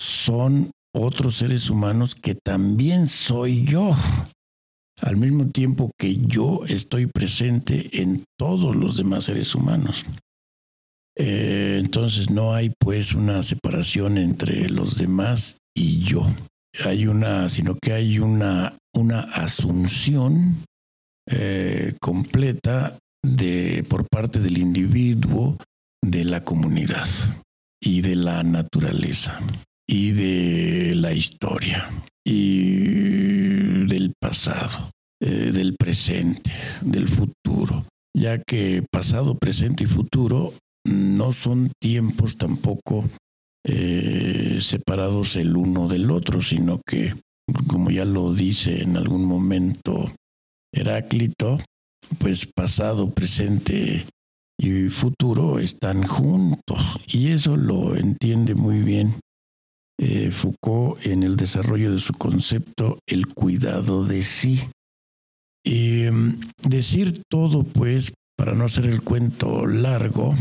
[0.00, 3.90] son otros seres humanos que también soy yo.
[5.02, 10.06] Al mismo tiempo que yo estoy presente en todos los demás seres humanos.
[11.16, 16.26] Eh, entonces no hay pues una separación entre los demás y yo.
[16.84, 20.64] Hay una, sino que hay una, una asunción
[21.30, 25.56] eh, completa de, por parte del individuo
[26.02, 27.08] de la comunidad
[27.80, 29.40] y de la naturaleza
[29.88, 31.90] y de la historia
[32.26, 34.90] y del pasado,
[35.22, 36.50] eh, del presente,
[36.80, 37.84] del futuro,
[38.16, 40.54] ya que pasado, presente y futuro
[40.86, 43.04] no son tiempos tampoco
[43.66, 47.14] eh, separados el uno del otro, sino que,
[47.66, 50.12] como ya lo dice en algún momento
[50.72, 51.58] Heráclito,
[52.18, 54.06] pues pasado, presente
[54.58, 57.00] y futuro están juntos.
[57.06, 59.20] Y eso lo entiende muy bien
[59.98, 64.60] eh, Foucault en el desarrollo de su concepto, el cuidado de sí.
[65.66, 70.34] Mm, decir todo, pues, para no hacer el cuento largo,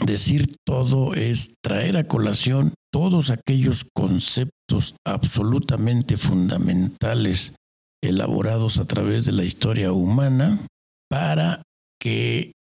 [0.00, 7.54] Decir todo es traer a colación todos aquellos conceptos absolutamente fundamentales
[8.02, 10.66] elaborados a través de la historia humana
[11.08, 11.62] para
[12.00, 12.52] que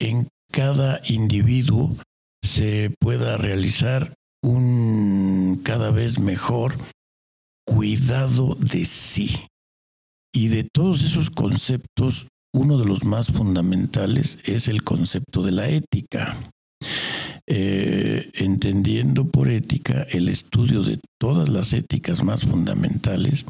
[0.00, 1.96] en cada individuo
[2.42, 6.76] se pueda realizar un cada vez mejor
[7.66, 9.46] cuidado de sí.
[10.32, 15.68] Y de todos esos conceptos uno de los más fundamentales es el concepto de la
[15.68, 16.36] ética.
[17.46, 23.44] Eh, entendiendo por ética el estudio de todas las éticas más fundamentales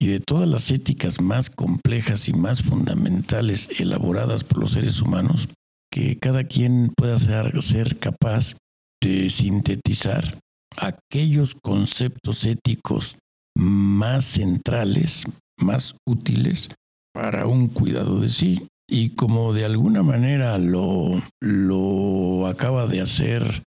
[0.00, 5.48] y de todas las éticas más complejas y más fundamentales elaboradas por los seres humanos,
[5.92, 8.56] que cada quien pueda ser, ser capaz
[9.00, 10.38] de sintetizar
[10.76, 13.16] aquellos conceptos éticos
[13.56, 15.24] más centrales,
[15.58, 16.68] más útiles
[17.16, 18.68] para un cuidado de sí.
[18.86, 23.62] Y como de alguna manera lo, lo acaba de hacer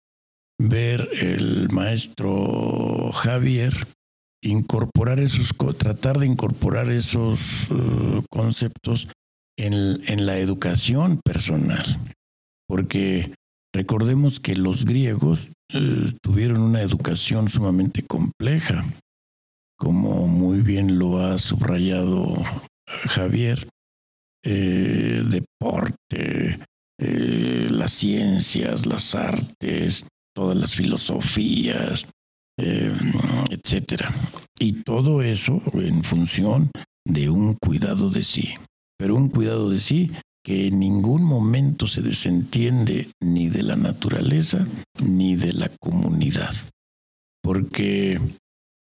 [0.60, 3.71] ver el maestro Javier,
[4.43, 9.08] incorporar esos, tratar de incorporar esos uh, conceptos
[9.58, 11.99] en, en la educación personal.
[12.67, 13.31] Porque
[13.75, 18.86] recordemos que los griegos uh, tuvieron una educación sumamente compleja,
[19.77, 22.43] como muy bien lo ha subrayado
[22.88, 23.67] Javier,
[24.43, 26.60] eh, deporte,
[27.00, 32.08] eh, las ciencias, las artes, todas las filosofías,
[32.60, 32.93] eh,
[33.50, 34.13] etcétera.
[34.60, 36.71] Y todo eso en función
[37.06, 38.54] de un cuidado de sí.
[38.98, 40.12] Pero un cuidado de sí
[40.43, 44.67] que en ningún momento se desentiende ni de la naturaleza
[45.04, 46.54] ni de la comunidad.
[47.41, 48.21] Porque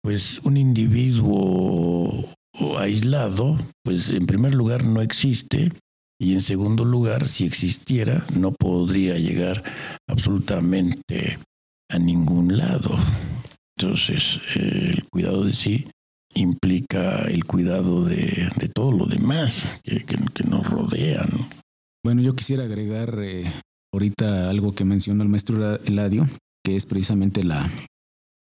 [0.03, 2.29] pues un individuo
[2.79, 5.73] aislado, pues en primer lugar no existe
[6.21, 9.63] y en segundo lugar, si existiera, no podría llegar
[10.09, 11.39] absolutamente
[11.89, 12.99] a ningún lado.
[13.77, 15.87] Entonces, el cuidado de sí
[16.35, 20.05] implica el cuidado de, todo lo demás que,
[20.49, 21.29] nos rodean.
[22.05, 23.45] Bueno, yo quisiera agregar eh,
[23.93, 26.27] ahorita algo que mencionó el maestro Eladio,
[26.65, 27.71] que es precisamente la,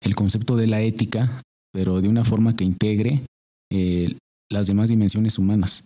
[0.03, 1.41] el concepto de la ética,
[1.73, 3.23] pero de una forma que integre
[3.73, 4.17] eh,
[4.51, 5.85] las demás dimensiones humanas,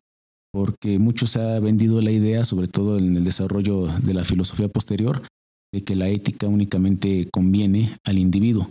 [0.53, 4.69] porque mucho se ha vendido la idea, sobre todo en el desarrollo de la filosofía
[4.69, 5.23] posterior,
[5.73, 8.69] de que la ética únicamente conviene al individuo.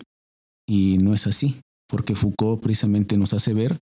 [0.68, 3.78] Y no es así, porque Foucault precisamente nos hace ver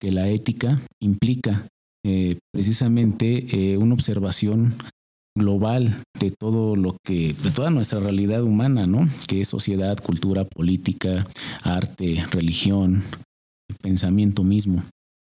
[0.00, 1.66] que la ética implica
[2.04, 4.74] eh, precisamente eh, una observación
[5.36, 9.08] global de todo lo que, de toda nuestra realidad humana, ¿no?
[9.26, 11.26] Que es sociedad, cultura, política,
[11.62, 13.02] arte, religión,
[13.80, 14.82] pensamiento mismo.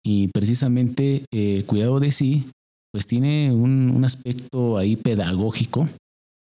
[0.05, 2.47] Y precisamente el cuidado de sí,
[2.93, 5.87] pues tiene un, un aspecto ahí pedagógico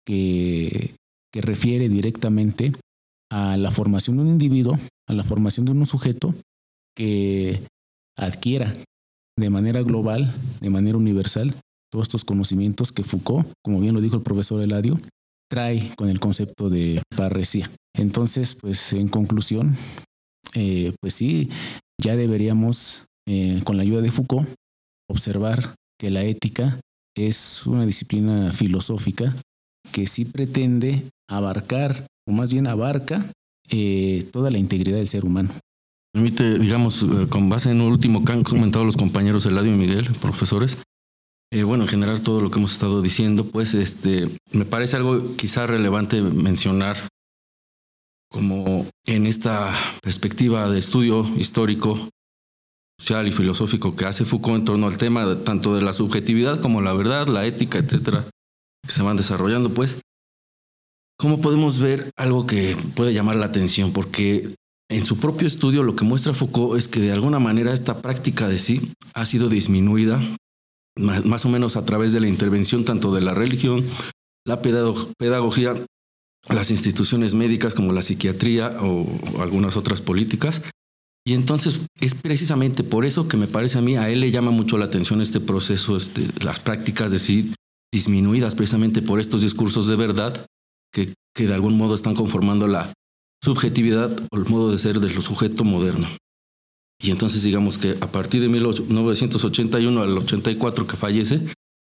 [0.06, 0.94] que,
[1.32, 2.72] que refiere directamente
[3.30, 6.34] a la formación de un individuo, a la formación de un sujeto
[6.96, 7.60] que
[8.16, 8.72] adquiera
[9.38, 11.54] de manera global, de manera universal,
[11.92, 14.96] todos estos conocimientos que Foucault, como bien lo dijo el profesor Eladio,
[15.50, 17.70] trae con el concepto de parresía.
[17.96, 19.76] Entonces, pues en conclusión,
[20.54, 21.48] eh, pues sí,
[22.02, 24.48] ya deberíamos, eh, con la ayuda de Foucault,
[25.08, 26.80] observar que la ética
[27.16, 29.34] es una disciplina filosófica
[29.92, 33.30] que sí pretende abarcar, o más bien abarca,
[33.70, 35.50] eh, toda la integridad del ser humano.
[36.12, 40.08] Permite, digamos, con base en lo último que han comentado los compañeros Eladio y Miguel,
[40.20, 40.78] profesores,
[41.50, 45.34] eh, bueno, en general todo lo que hemos estado diciendo, pues este, me parece algo
[45.36, 47.08] quizá relevante mencionar
[48.30, 52.08] como en esta perspectiva de estudio histórico,
[53.00, 56.80] social y filosófico que hace Foucault en torno al tema tanto de la subjetividad como
[56.80, 58.24] la verdad, la ética, etcétera,
[58.84, 60.00] que se van desarrollando, pues,
[61.18, 63.92] ¿cómo podemos ver algo que puede llamar la atención?
[63.92, 64.48] Porque
[64.90, 68.48] en su propio estudio lo que muestra Foucault es que de alguna manera esta práctica
[68.48, 70.20] de sí ha sido disminuida
[70.98, 73.86] más o menos a través de la intervención tanto de la religión,
[74.44, 75.76] la pedagogía,
[76.48, 79.06] las instituciones médicas como la psiquiatría o
[79.40, 80.62] algunas otras políticas.
[81.26, 84.50] Y entonces es precisamente por eso que me parece a mí, a él le llama
[84.50, 87.54] mucho la atención este proceso, este, las prácticas decir,
[87.92, 90.46] disminuidas precisamente por estos discursos de verdad
[90.92, 92.92] que, que de algún modo están conformando la
[93.42, 96.08] subjetividad o el modo de ser del sujeto moderno.
[97.00, 101.40] Y entonces digamos que a partir de 1981 al 84 que fallece,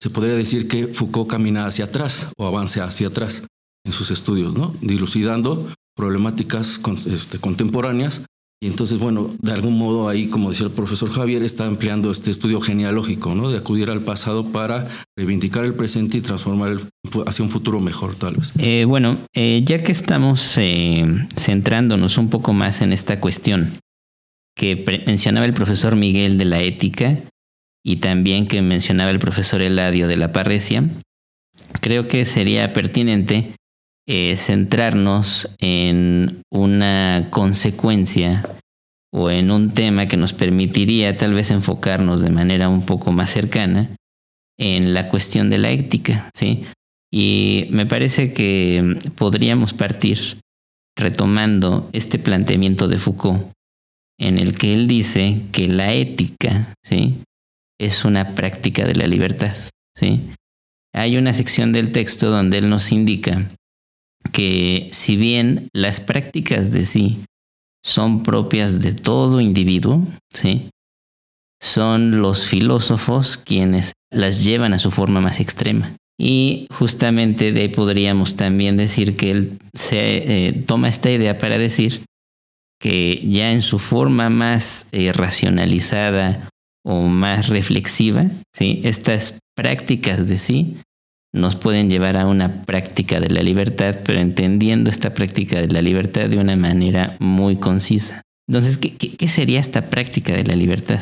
[0.03, 3.45] se podría decir que Foucault camina hacia atrás o avanza hacia atrás
[3.85, 4.75] en sus estudios, ¿no?
[4.81, 8.23] dilucidando problemáticas este, contemporáneas.
[8.63, 12.31] Y entonces, bueno, de algún modo ahí, como decía el profesor Javier, está empleando este
[12.31, 13.51] estudio genealógico, ¿no?
[13.51, 16.81] De acudir al pasado para reivindicar el presente y transformar el,
[17.27, 18.53] hacia un futuro mejor, tal vez.
[18.59, 23.79] Eh, bueno, eh, ya que estamos eh, centrándonos un poco más en esta cuestión,
[24.55, 27.19] que mencionaba el profesor Miguel de la ética
[27.83, 30.85] y también que mencionaba el profesor Eladio de la parresia,
[31.81, 33.55] creo que sería pertinente
[34.13, 38.43] eh, centrarnos en una consecuencia
[39.13, 43.31] o en un tema que nos permitiría tal vez enfocarnos de manera un poco más
[43.31, 43.89] cercana
[44.59, 46.65] en la cuestión de la ética, ¿sí?
[47.13, 50.41] Y me parece que podríamos partir
[50.99, 53.53] retomando este planteamiento de Foucault
[54.19, 57.23] en el que él dice que la ética ¿sí?
[57.79, 59.55] es una práctica de la libertad.
[59.97, 60.33] ¿sí?
[60.93, 63.49] Hay una sección del texto donde él nos indica
[64.33, 67.25] que si bien las prácticas de sí
[67.85, 70.71] son propias de todo individuo, ¿sí?
[71.61, 75.97] son los filósofos quienes las llevan a su forma más extrema.
[76.19, 81.57] Y justamente de ahí podríamos también decir que él se eh, toma esta idea para
[81.57, 82.05] decir
[82.79, 86.49] que ya en su forma más eh, racionalizada
[86.85, 88.81] o más reflexiva, ¿sí?
[88.85, 90.77] estas prácticas de sí
[91.33, 95.83] nos pueden llevar a una práctica de la libertad, pero entendiendo esta práctica de la
[95.83, 98.23] libertad de una manera muy concisa.
[98.49, 101.01] Entonces, ¿qué, sería esta práctica de la libertad?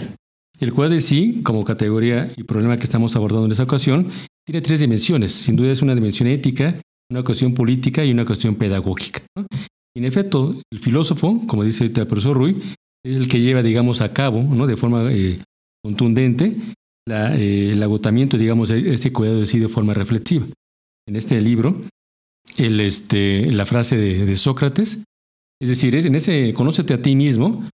[0.61, 4.09] El cual de sí, como categoría y problema que estamos abordando en esta ocasión,
[4.45, 5.33] tiene tres dimensiones.
[5.33, 6.79] Sin duda es una dimensión ética,
[7.11, 9.23] una cuestión política y una cuestión pedagógica.
[9.97, 12.61] En efecto, el filósofo, como dice el profesor Rui,
[13.05, 14.67] es el que lleva, digamos, a cabo, ¿no?
[14.67, 15.39] de forma eh,
[15.83, 16.55] contundente,
[17.11, 20.47] eh, el agotamiento, digamos, de este cuidado de sí de forma reflexiva.
[21.07, 21.81] En este libro,
[22.57, 25.05] el, este, la frase de, Sócrates,
[25.61, 27.69] es decir, en ese conócete a ti mismo,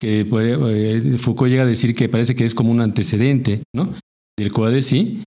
[0.00, 3.94] que eh, Foucault llega a decir que parece que es como un antecedente ¿no?
[4.38, 5.22] del cuidado de sí,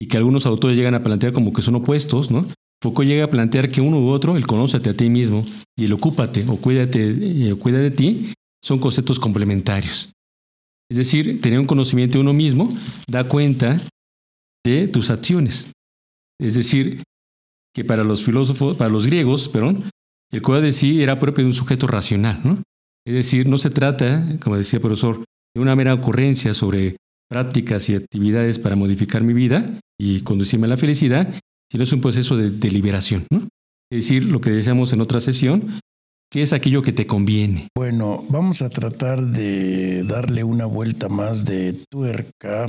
[0.00, 2.42] y que algunos autores llegan a plantear como que son opuestos, ¿no?
[2.82, 5.44] Foucault llega a plantear que uno u otro, el conócete a ti mismo
[5.76, 10.12] y el ocúpate o cuídate, eh, cuida de ti, son conceptos complementarios.
[10.90, 12.68] Es decir, tener un conocimiento de uno mismo
[13.08, 13.78] da cuenta
[14.64, 15.70] de tus acciones.
[16.40, 17.02] Es decir,
[17.74, 19.84] que para los filósofos, para los griegos, perdón,
[20.32, 22.62] el cuidado de sí era propio de un sujeto racional, ¿no?
[23.06, 25.24] Es decir, no se trata, como decía el profesor,
[25.54, 26.96] de una mera ocurrencia sobre
[27.28, 31.32] prácticas y actividades para modificar mi vida y conducirme a la felicidad,
[31.70, 33.26] sino es un proceso de, deliberación.
[33.30, 33.48] ¿no?
[33.90, 35.80] Es decir, lo que decíamos en otra sesión,
[36.30, 37.68] ¿qué es aquello que te conviene?
[37.76, 42.66] Bueno, vamos a tratar de darle una vuelta más de tuerca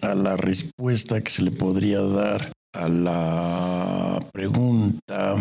[0.00, 5.36] a la respuesta que se le podría dar a la pregunta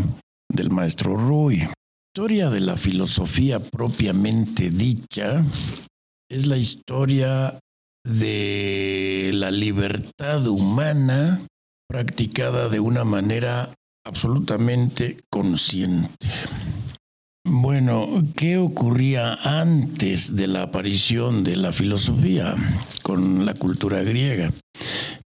[0.51, 1.67] del maestro Rui.
[2.13, 5.43] Historia de la filosofía propiamente dicha
[6.29, 7.59] es la historia
[8.05, 11.45] de la libertad humana
[11.87, 13.73] practicada de una manera
[14.05, 16.27] absolutamente consciente.
[17.51, 22.53] Bueno, ¿qué ocurría antes de la aparición de la filosofía
[23.01, 24.51] con la cultura griega?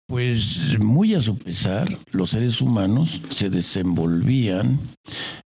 [0.06, 4.80] Pues muy a su pesar, los seres humanos se desenvolvían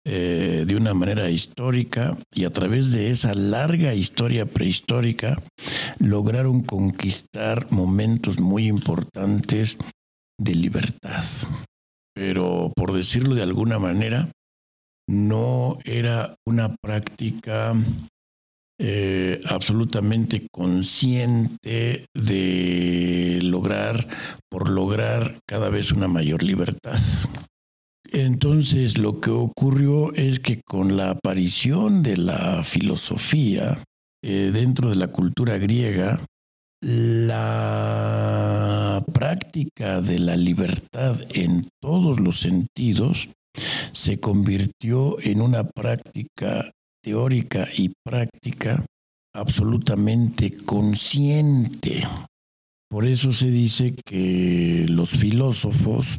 [0.07, 5.43] eh, de una manera histórica y a través de esa larga historia prehistórica
[5.99, 9.77] lograron conquistar momentos muy importantes
[10.41, 11.25] de libertad.
[12.15, 14.31] Pero por decirlo de alguna manera,
[15.07, 17.75] no era una práctica
[18.79, 24.09] eh, absolutamente consciente de lograr,
[24.51, 26.99] por lograr cada vez una mayor libertad.
[28.13, 33.83] Entonces lo que ocurrió es que con la aparición de la filosofía
[34.23, 36.25] eh, dentro de la cultura griega,
[36.81, 38.15] la
[39.13, 43.31] práctica de la libertad en todos los sentidos
[43.93, 46.71] se convirtió en una práctica
[47.03, 48.85] teórica y práctica
[49.35, 52.07] absolutamente consciente.
[52.89, 56.19] Por eso se dice que los filósofos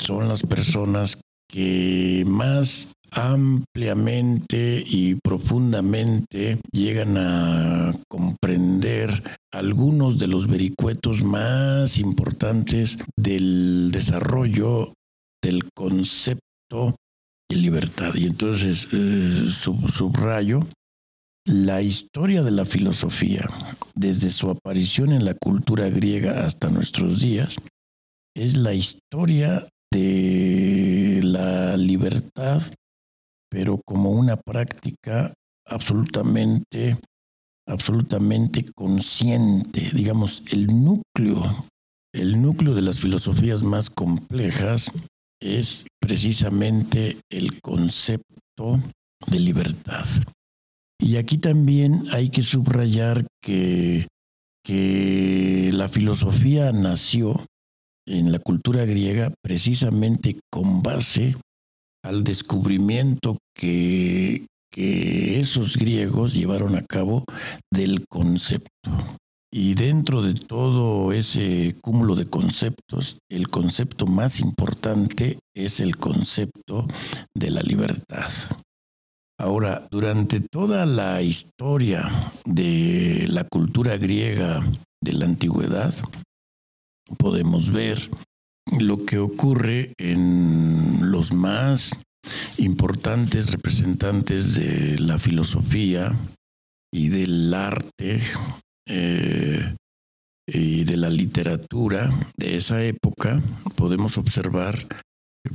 [0.00, 9.22] son las personas que más ampliamente y profundamente llegan a comprender
[9.52, 14.94] algunos de los vericuetos más importantes del desarrollo
[15.42, 18.14] del concepto de libertad.
[18.14, 20.60] Y entonces eh, subrayo
[21.46, 23.46] la historia de la filosofía,
[23.94, 27.56] desde su aparición en la cultura griega hasta nuestros días,
[28.34, 32.62] es la historia de la libertad,
[33.50, 35.34] pero como una práctica
[35.66, 36.98] absolutamente,
[37.68, 39.90] absolutamente consciente.
[39.94, 41.66] Digamos, el núcleo,
[42.12, 44.90] el núcleo de las filosofías más complejas
[45.44, 48.80] es precisamente el concepto
[49.26, 50.06] de libertad.
[51.00, 54.08] Y aquí también hay que subrayar que,
[54.64, 57.44] que la filosofía nació
[58.06, 61.36] en la cultura griega precisamente con base
[62.02, 67.24] al descubrimiento que, que esos griegos llevaron a cabo
[67.72, 68.90] del concepto.
[69.56, 76.88] Y dentro de todo ese cúmulo de conceptos, el concepto más importante es el concepto
[77.36, 78.28] de la libertad.
[79.38, 84.60] Ahora, durante toda la historia de la cultura griega
[85.00, 85.94] de la antigüedad,
[87.16, 88.10] podemos ver
[88.76, 91.92] lo que ocurre en los más
[92.58, 96.18] importantes representantes de la filosofía
[96.92, 98.20] y del arte
[98.86, 99.74] eh,
[100.46, 103.42] y de la literatura de esa época,
[103.76, 104.76] podemos observar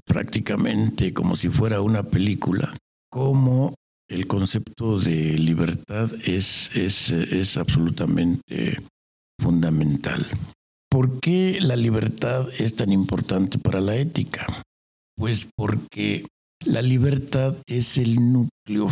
[0.06, 2.76] prácticamente como si fuera una película,
[3.12, 3.76] cómo
[4.10, 8.80] el concepto de libertad es, es, es absolutamente
[9.40, 10.26] fundamental.
[10.90, 14.48] ¿Por qué la libertad es tan importante para la ética?
[15.16, 16.26] Pues porque
[16.66, 18.90] la libertad es el núcleo,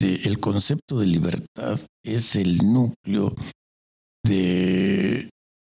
[0.00, 3.34] el concepto de libertad es el núcleo
[4.24, 5.28] de,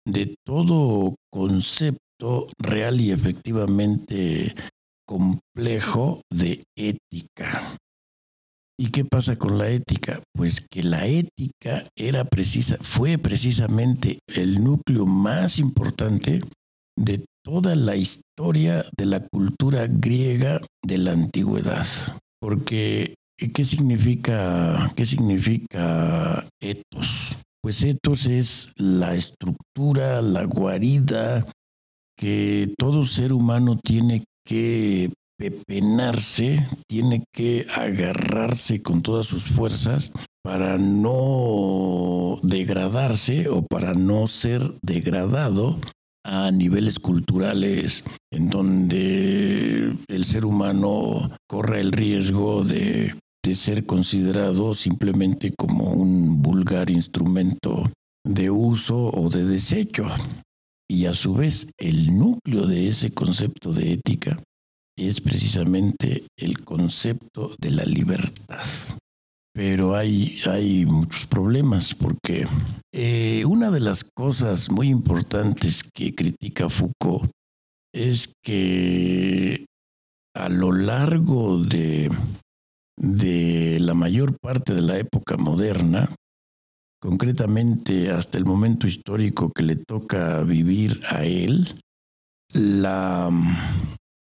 [0.06, 4.54] de todo concepto real y efectivamente
[5.08, 7.78] complejo de ética.
[8.80, 10.22] ¿Y qué pasa con la ética?
[10.36, 16.40] Pues que la ética era precisa, fue precisamente el núcleo más importante
[16.98, 21.86] de toda la historia de la cultura griega de la antigüedad.
[22.42, 27.38] Porque, ¿qué significa, qué significa etos?
[27.62, 31.46] Pues etos es la estructura, la guarida
[32.18, 40.12] que todo ser humano tiene que pepenarse, tiene que agarrarse con todas sus fuerzas
[40.44, 45.80] para no degradarse o para no ser degradado
[46.26, 53.14] a niveles culturales en donde el ser humano corre el riesgo de,
[53.44, 57.92] de ser considerado simplemente como un vulgar instrumento
[58.26, 60.08] de uso o de desecho.
[60.90, 64.42] Y a su vez, el núcleo de ese concepto de ética
[64.98, 68.64] es precisamente el concepto de la libertad.
[69.54, 72.48] Pero hay, hay muchos problemas porque
[72.94, 77.30] eh, una de las cosas muy importantes que critica Foucault
[77.94, 79.66] es que
[80.36, 82.10] a lo largo de,
[82.98, 86.16] de la mayor parte de la época moderna,
[87.02, 91.76] concretamente hasta el momento histórico que le toca vivir a él,
[92.54, 93.30] la,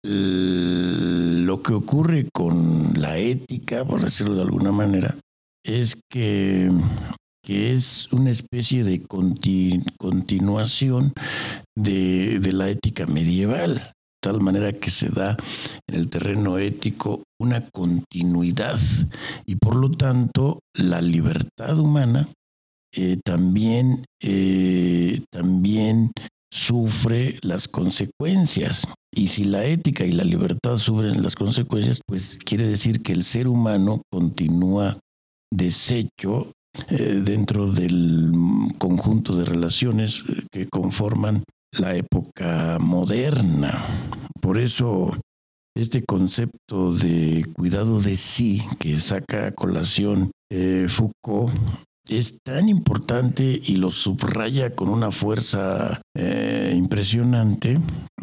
[0.03, 5.17] lo que ocurre con la ética, por decirlo de alguna manera,
[5.63, 6.71] es que,
[7.43, 9.05] que es una especie de
[9.97, 11.13] continuación
[11.75, 13.93] de, de la ética medieval,
[14.27, 15.37] tal manera que se da
[15.87, 18.77] en el terreno ético una continuidad
[19.45, 22.27] y por lo tanto la libertad humana
[22.93, 26.11] eh, también, eh, también
[26.51, 28.85] sufre las consecuencias.
[29.15, 33.23] Y si la ética y la libertad sufren las consecuencias, pues quiere decir que el
[33.23, 34.99] ser humano continúa
[35.53, 36.51] deshecho
[36.89, 38.33] eh, dentro del
[38.77, 41.43] conjunto de relaciones que conforman
[41.79, 43.85] la época moderna.
[44.41, 45.17] Por eso
[45.75, 50.31] este concepto de cuidado de sí que saca a colación
[50.87, 51.53] Foucault
[52.09, 57.79] es tan importante y lo subraya con una fuerza eh, impresionante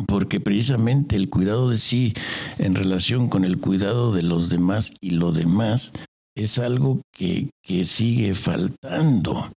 [0.07, 2.15] porque precisamente el cuidado de sí
[2.59, 5.93] en relación con el cuidado de los demás y lo demás
[6.35, 9.51] es algo que, que sigue faltando.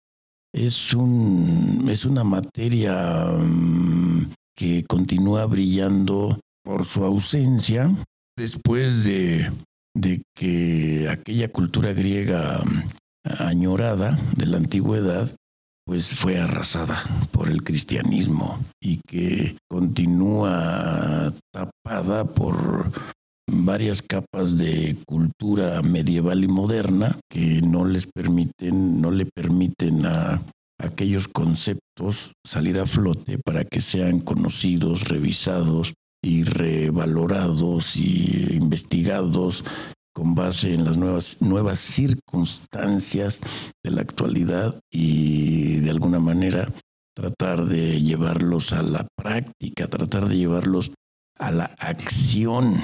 [0.56, 7.94] Es, un, es una materia mm, que continúa brillando por su ausencia.
[8.38, 9.52] Después de,
[9.94, 12.62] de que aquella cultura griega
[13.22, 15.30] añorada de la antigüedad,
[15.84, 17.02] pues fue arrasada
[17.32, 22.90] por el cristianismo y que continúa tapada por
[23.48, 30.42] varias capas de cultura medieval y moderna que no les permiten, no le permiten a
[30.78, 39.64] aquellos conceptos salir a flote para que sean conocidos, revisados y revalorados y investigados
[40.14, 43.40] con base en las nuevas, nuevas circunstancias
[43.84, 46.72] de la actualidad y de alguna manera
[47.14, 50.92] tratar de llevarlos a la práctica, tratar de llevarlos
[51.38, 52.80] a la acción.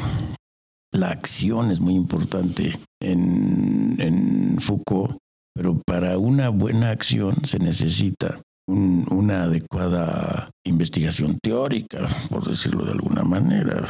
[0.95, 5.16] La acción es muy importante en, en Foucault,
[5.55, 13.22] pero para una buena acción se necesita una adecuada investigación teórica, por decirlo de alguna
[13.22, 13.86] manera.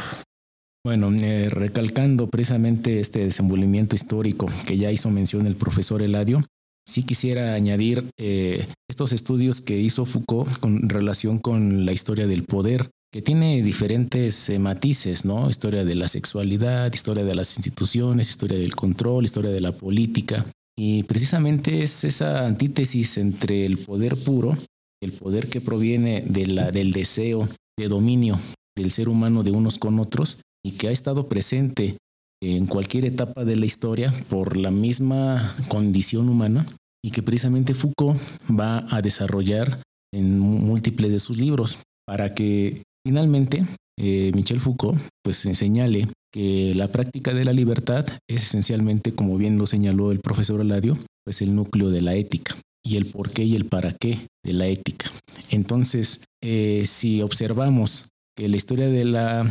[0.85, 6.43] Bueno, eh, recalcando precisamente este desenvolvimiento histórico que ya hizo mención el profesor Eladio,
[6.85, 12.43] sí quisiera añadir eh, estos estudios que hizo Foucault con relación con la historia del
[12.43, 15.47] poder, que tiene diferentes eh, matices, ¿no?
[15.47, 20.47] Historia de la sexualidad, historia de las instituciones, historia del control, historia de la política.
[20.75, 24.57] Y precisamente es esa antítesis entre el poder puro,
[24.99, 27.47] el poder que proviene de la, del deseo
[27.77, 28.39] de dominio
[28.75, 31.97] del ser humano de unos con otros, y que ha estado presente
[32.41, 36.65] en cualquier etapa de la historia por la misma condición humana
[37.05, 39.79] y que precisamente Foucault va a desarrollar
[40.11, 43.65] en múltiples de sus libros para que finalmente
[43.99, 49.57] eh, Michel Foucault pues señale que la práctica de la libertad es esencialmente, como bien
[49.57, 53.43] lo señaló el profesor Aladio, pues el núcleo de la ética y el por qué
[53.43, 55.11] y el para qué de la ética.
[55.51, 59.49] Entonces, eh, si observamos que la historia de la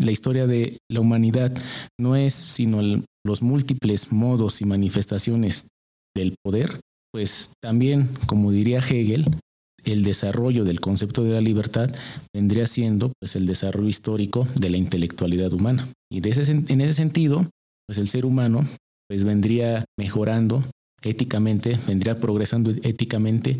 [0.00, 1.52] la historia de la humanidad
[1.98, 2.80] no es sino
[3.24, 5.68] los múltiples modos y manifestaciones
[6.14, 6.78] del poder,
[7.12, 9.26] pues también, como diría Hegel,
[9.84, 11.94] el desarrollo del concepto de la libertad
[12.34, 15.88] vendría siendo pues el desarrollo histórico de la intelectualidad humana.
[16.12, 17.48] Y de ese, en ese sentido,
[17.86, 18.66] pues el ser humano
[19.08, 20.64] pues vendría mejorando
[21.02, 23.58] éticamente, vendría progresando éticamente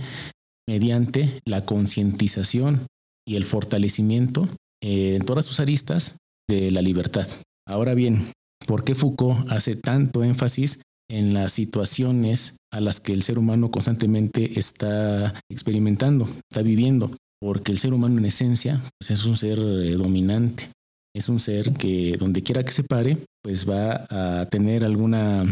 [0.68, 2.86] mediante la concientización
[3.26, 4.48] y el fortalecimiento
[4.82, 6.16] eh, en todas sus aristas
[6.48, 7.26] de la libertad.
[7.66, 8.30] Ahora bien,
[8.66, 13.70] ¿por qué Foucault hace tanto énfasis en las situaciones a las que el ser humano
[13.70, 17.10] constantemente está experimentando, está viviendo?
[17.40, 20.70] Porque el ser humano en esencia pues es un ser eh, dominante,
[21.14, 25.44] es un ser que donde quiera que se pare, pues va a tener alguna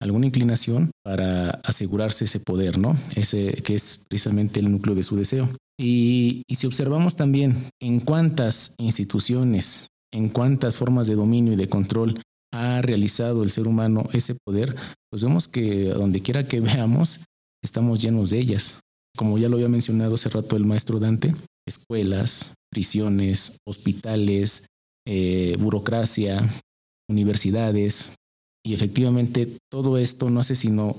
[0.00, 2.96] alguna inclinación para asegurarse ese poder, ¿no?
[3.14, 5.48] Ese que es precisamente el núcleo de su deseo.
[5.78, 11.68] Y, y si observamos también en cuántas instituciones, en cuántas formas de dominio y de
[11.68, 12.20] control
[12.52, 14.76] ha realizado el ser humano ese poder,
[15.10, 17.20] pues vemos que donde quiera que veamos,
[17.62, 18.78] estamos llenos de ellas.
[19.16, 21.34] Como ya lo había mencionado hace rato el maestro Dante,
[21.66, 24.66] escuelas, prisiones, hospitales,
[25.06, 26.48] eh, burocracia,
[27.10, 28.12] universidades,
[28.64, 30.96] y efectivamente todo esto no hace sino,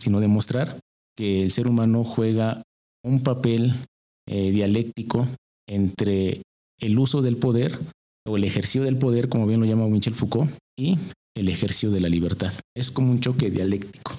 [0.00, 0.78] sino demostrar
[1.16, 2.62] que el ser humano juega
[3.04, 3.74] un papel
[4.26, 5.28] eh, dialéctico
[5.68, 6.42] entre
[6.80, 7.78] el uso del poder
[8.26, 10.98] o el ejercicio del poder, como bien lo llama Michel Foucault, y
[11.36, 12.52] el ejercicio de la libertad.
[12.76, 14.18] Es como un choque dialéctico.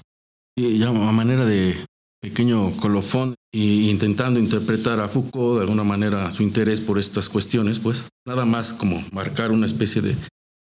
[0.58, 1.76] Y ya a manera de
[2.22, 7.80] pequeño colofón e intentando interpretar a Foucault de alguna manera su interés por estas cuestiones,
[7.80, 10.16] pues nada más como marcar una especie de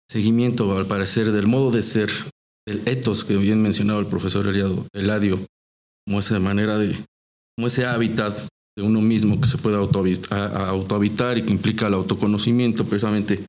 [0.10, 2.10] seguimiento al parecer del modo de ser,
[2.68, 4.48] del ethos que bien mencionaba el profesor
[4.94, 5.40] Eladio,
[6.06, 6.98] como esa manera de,
[7.56, 8.38] como ese hábitat
[8.78, 13.46] de uno mismo que se puede autohabitar y que implica el autoconocimiento, precisamente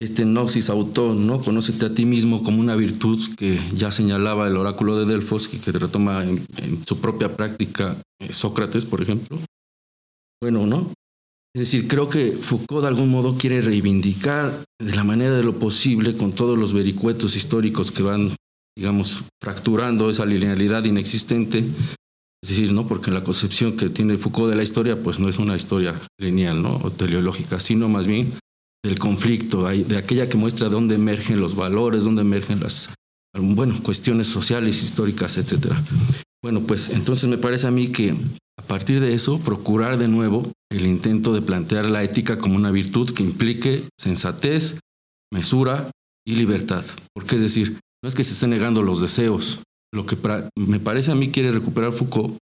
[0.00, 1.40] este noxis auto, ¿no?
[1.40, 5.58] Conócete a ti mismo como una virtud que ya señalaba el oráculo de Delfos y
[5.58, 6.44] que retoma en,
[6.86, 9.38] su propia práctica eh, Sócrates, por ejemplo.
[10.42, 10.92] Bueno, ¿no?
[11.54, 15.58] Es decir, creo que Foucault de algún modo quiere reivindicar de la manera de lo
[15.58, 18.34] posible con todos los vericuetos históricos que van,
[18.76, 21.64] digamos, fracturando esa linealidad inexistente.
[22.42, 22.88] Es decir, ¿no?
[22.88, 26.60] Porque la concepción que tiene Foucault de la historia, pues no es una historia lineal,
[26.60, 26.76] ¿no?
[26.82, 28.34] O teleológica, sino más bien
[28.84, 32.90] del conflicto, de aquella que muestra dónde emergen los valores, dónde emergen las
[33.36, 35.72] bueno, cuestiones sociales, históricas, etc.
[36.42, 38.14] Bueno, pues entonces me parece a mí que
[38.58, 42.70] a partir de eso, procurar de nuevo el intento de plantear la ética como una
[42.70, 44.78] virtud que implique sensatez,
[45.32, 45.90] mesura
[46.26, 46.84] y libertad.
[47.14, 49.60] Porque es decir, no es que se estén negando los deseos.
[49.92, 50.16] Lo que
[50.56, 52.36] me parece a mí quiere recuperar Foucault,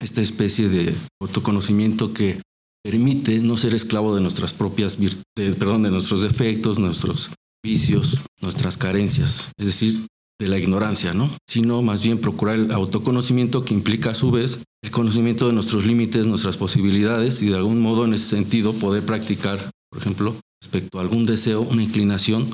[0.00, 2.40] esta especie de autoconocimiento que
[2.84, 7.30] permite no ser esclavo de nuestras propias virtudes, perdón, de nuestros defectos, nuestros
[7.64, 10.06] vicios, nuestras carencias, es decir,
[10.40, 11.30] de la ignorancia, ¿no?
[11.48, 15.84] Sino más bien procurar el autoconocimiento que implica a su vez el conocimiento de nuestros
[15.84, 20.98] límites, nuestras posibilidades y de algún modo en ese sentido poder practicar, por ejemplo, respecto
[20.98, 22.48] a algún deseo, una inclinación,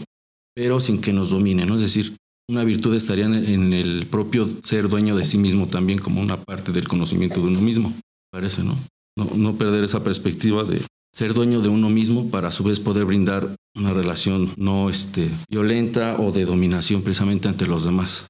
[0.54, 1.76] pero sin que nos domine, ¿no?
[1.76, 2.16] Es decir,
[2.48, 6.72] una virtud estaría en el propio ser dueño de sí mismo también como una parte
[6.72, 7.92] del conocimiento de uno mismo,
[8.30, 8.78] parece, ¿no?
[9.16, 13.04] No, perder esa perspectiva de ser dueño de uno mismo para a su vez poder
[13.04, 18.26] brindar una relación no este, violenta o de dominación precisamente ante los demás.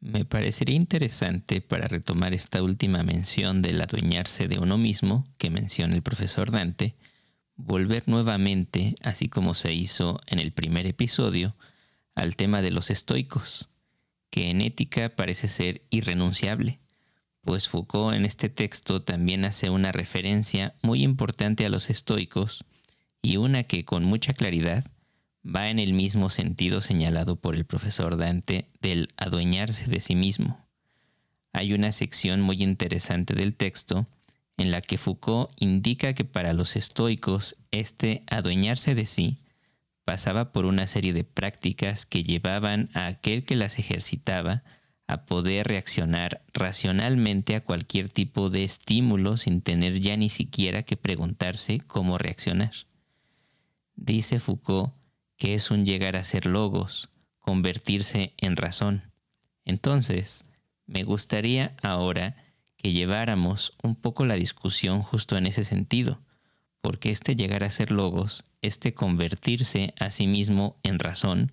[0.00, 5.94] Me parecería interesante para retomar esta última mención del adueñarse de uno mismo que menciona
[5.94, 6.94] el profesor Dante,
[7.56, 11.56] volver nuevamente, así como se hizo en el primer episodio,
[12.14, 13.70] al tema de los estoicos,
[14.28, 16.80] que en ética parece ser irrenunciable
[17.44, 22.64] pues Foucault en este texto también hace una referencia muy importante a los estoicos
[23.22, 24.84] y una que con mucha claridad
[25.44, 30.66] va en el mismo sentido señalado por el profesor Dante del adueñarse de sí mismo.
[31.52, 34.06] Hay una sección muy interesante del texto
[34.56, 39.38] en la que Foucault indica que para los estoicos este adueñarse de sí
[40.04, 44.62] pasaba por una serie de prácticas que llevaban a aquel que las ejercitaba
[45.06, 50.96] a poder reaccionar racionalmente a cualquier tipo de estímulo sin tener ya ni siquiera que
[50.96, 52.72] preguntarse cómo reaccionar.
[53.96, 54.92] Dice Foucault
[55.36, 59.12] que es un llegar a ser logos, convertirse en razón.
[59.64, 60.44] Entonces,
[60.86, 62.36] me gustaría ahora
[62.76, 66.20] que lleváramos un poco la discusión justo en ese sentido,
[66.80, 71.52] porque este llegar a ser logos, este convertirse a sí mismo en razón,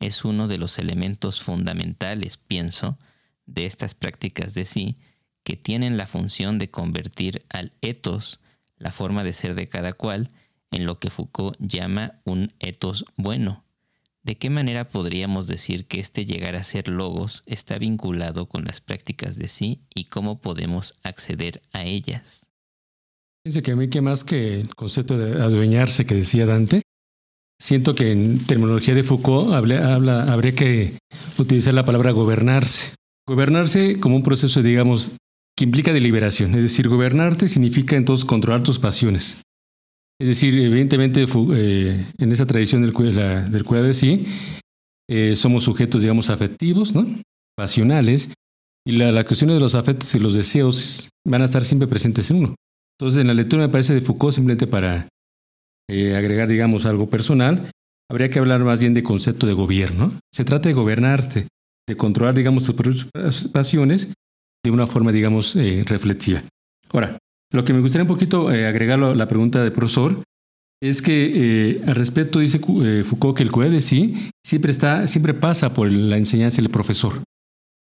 [0.00, 2.98] es uno de los elementos fundamentales, pienso,
[3.46, 4.96] de estas prácticas de sí,
[5.44, 8.40] que tienen la función de convertir al ethos,
[8.78, 10.30] la forma de ser de cada cual,
[10.70, 13.64] en lo que Foucault llama un ethos bueno.
[14.22, 18.80] ¿De qué manera podríamos decir que este llegar a ser logos está vinculado con las
[18.80, 22.46] prácticas de sí y cómo podemos acceder a ellas?
[23.44, 26.82] Dice que a mí que más que el concepto de adueñarse que decía Dante,
[27.60, 30.94] siento que en terminología de Foucault habla, habría que
[31.38, 32.94] utilizar la palabra gobernarse.
[33.28, 35.12] Gobernarse como un proceso, digamos,
[35.56, 36.54] que implica deliberación.
[36.54, 39.42] Es decir, gobernarte significa entonces controlar tus pasiones.
[40.18, 44.26] Es decir, evidentemente eh, en esa tradición del, del cuidado de sí,
[45.08, 47.06] eh, somos sujetos, digamos, afectivos, ¿no?
[47.56, 48.32] pasionales,
[48.86, 52.30] y la, la, cuestión de los afectos y los deseos van a estar siempre presentes
[52.30, 52.54] en uno.
[52.98, 55.08] Entonces, en la lectura me parece de Foucault, simplemente para
[55.90, 57.68] eh, agregar, digamos, algo personal,
[58.08, 60.20] habría que hablar más bien de concepto de gobierno.
[60.32, 61.48] Se trata de gobernarte,
[61.88, 63.08] de controlar, digamos, tus
[63.52, 64.12] pasiones
[64.64, 66.44] de una forma, digamos, eh, reflexiva.
[66.92, 67.18] Ahora,
[67.52, 70.22] lo que me gustaría un poquito eh, agregar a la pregunta del profesor
[70.80, 75.90] es que al respecto dice Foucault que el de sí siempre, está, siempre pasa por
[75.90, 77.22] la enseñanza del profesor.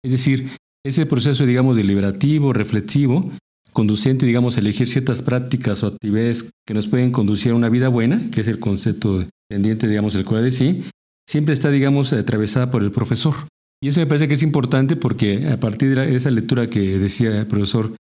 [0.06, 0.52] Es decir,
[0.86, 3.32] ese proceso, digamos, deliberativo, reflexivo,
[3.78, 8.32] conducente, digamos, elegir ciertas prácticas o actividades que nos pueden conducir a una vida buena,
[8.32, 10.84] que es el concepto pendiente, digamos, del código de sí,
[11.30, 13.36] siempre está, digamos, atravesada por el profesor.
[13.80, 17.42] Y eso me parece que es importante porque a partir de esa lectura que decía
[17.42, 17.96] el profesor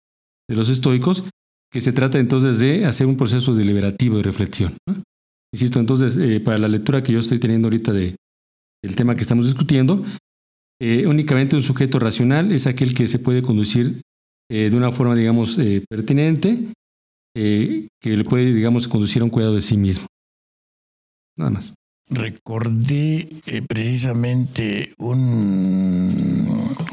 [0.47, 1.23] de los estoicos,
[1.71, 4.77] que se trata entonces de hacer un proceso deliberativo de reflexión.
[5.55, 8.15] Insisto, entonces, eh, para la lectura que yo estoy teniendo ahorita de,
[8.83, 10.05] del tema que estamos discutiendo,
[10.79, 14.03] eh, únicamente un sujeto racional es aquel que se puede conducir
[14.53, 15.57] eh, de una forma, digamos,
[15.89, 16.71] pertinente,
[17.33, 20.05] que le puede, digamos, conducir a un cuidado de sí mismo.
[21.35, 21.73] Nada más.
[22.07, 23.27] Recordé
[23.67, 26.13] precisamente un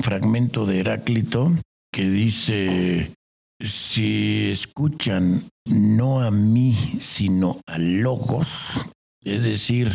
[0.01, 1.53] fragmento de Heráclito
[1.93, 3.13] que dice,
[3.61, 8.87] si escuchan no a mí, sino a Logos,
[9.23, 9.93] es decir,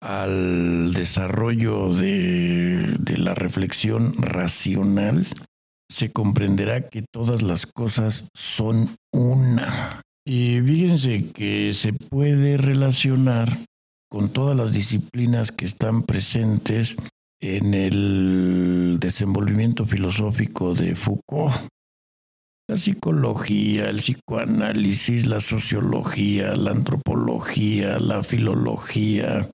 [0.00, 5.26] al desarrollo de, de, la reflexión racional,
[5.90, 10.02] se comprenderá que todas las cosas son una.
[10.26, 13.58] Y fíjense que se puede relacionar
[14.10, 16.96] con todas las disciplinas que están presentes
[17.40, 21.54] en el desenvolvimiento filosófico de Foucault.
[22.68, 29.50] La psicología, el psicoanálisis, la sociología, la antropología, la filología,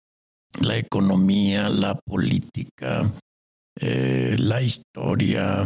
[0.60, 3.12] la economía, la política,
[3.80, 5.64] eh, la historia,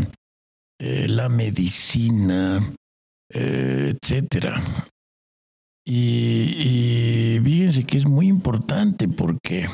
[0.81, 2.74] eh, la medicina,
[3.33, 4.62] eh, etcétera.
[5.87, 9.66] Y, y fíjense que es muy importante porque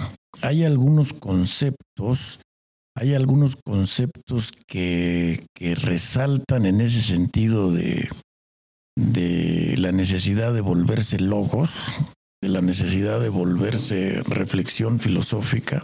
[0.43, 2.39] hay algunos conceptos
[2.97, 5.45] hay algunos conceptos que,
[5.83, 8.09] resaltan en ese sentido de,
[8.97, 11.97] de la necesidad de volverse logos,
[12.41, 15.83] de la necesidad de volverse reflexión filosófica,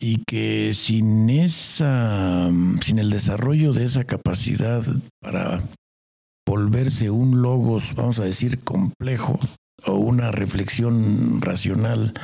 [0.00, 4.82] y que sin esa, sin el desarrollo de esa capacidad
[5.20, 5.62] para
[6.46, 9.38] volverse un logos, vamos a decir, complejo,
[9.86, 12.14] o una reflexión racional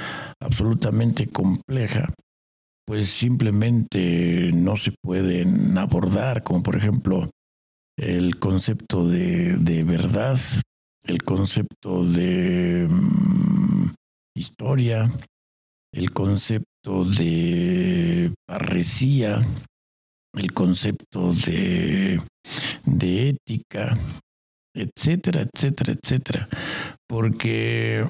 [0.41, 2.15] absolutamente compleja,
[2.87, 7.31] pues simplemente no se pueden abordar, como por ejemplo
[7.97, 10.39] el concepto de, verdad,
[11.05, 13.93] el concepto de mm,
[14.35, 15.11] historia,
[15.95, 19.41] el concepto de parresía,
[20.35, 22.21] el concepto de,
[22.85, 23.97] de ética,
[24.75, 26.49] etcétera, etcétera, etcétera.
[27.09, 28.07] Porque,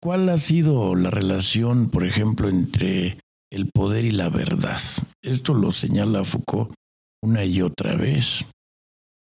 [0.00, 3.18] ¿cuál ha sido la relación, por ejemplo, entre
[3.52, 4.80] el poder y la verdad.
[5.22, 6.72] Esto lo señala Foucault
[7.22, 8.46] una y otra vez.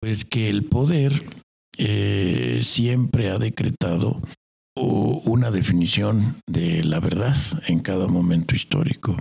[0.00, 1.24] Pues que el poder
[1.78, 4.20] eh, siempre ha decretado
[4.76, 9.16] una definición de la verdad en cada momento histórico.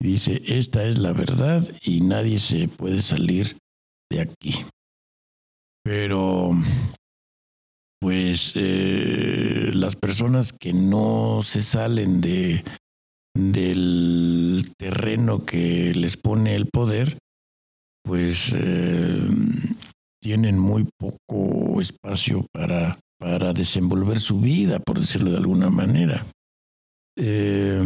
[0.00, 3.58] Dice, esta es la verdad y nadie se puede salir
[4.10, 4.54] de aquí.
[5.84, 6.52] Pero,
[8.00, 12.64] pues, eh, las personas que no se salen de
[13.36, 17.18] del terreno que les pone el poder,
[18.04, 19.28] pues eh,
[20.20, 26.26] tienen muy poco espacio para, para desenvolver su vida, por decirlo de alguna manera.
[27.18, 27.82] Eh,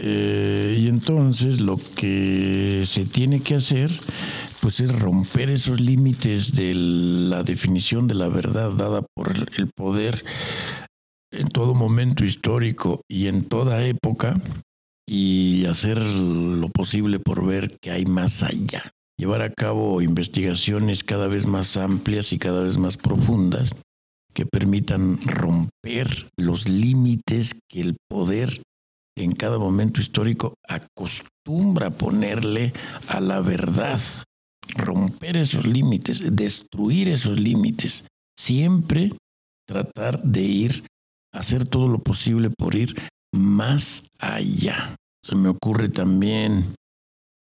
[0.00, 3.90] eh, y entonces lo que se tiene que hacer,
[4.62, 10.24] pues es romper esos límites de la definición de la verdad dada por el poder
[11.32, 14.40] en todo momento histórico y en toda época,
[15.08, 18.92] y hacer lo posible por ver qué hay más allá.
[19.18, 23.74] Llevar a cabo investigaciones cada vez más amplias y cada vez más profundas
[24.38, 28.62] que permitan romper los límites que el poder
[29.16, 32.72] en cada momento histórico acostumbra ponerle
[33.08, 33.98] a la verdad.
[34.76, 38.04] Romper esos límites, destruir esos límites.
[38.38, 39.10] Siempre
[39.66, 40.84] tratar de ir,
[41.34, 42.94] hacer todo lo posible por ir
[43.34, 44.94] más allá.
[45.24, 46.76] Se me ocurre también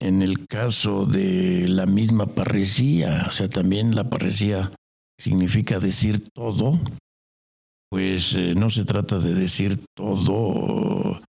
[0.02, 4.70] en el caso de la misma parresía, o sea, también la parresía
[5.24, 6.78] significa decir todo,
[7.90, 11.22] pues eh, no se trata de decir todo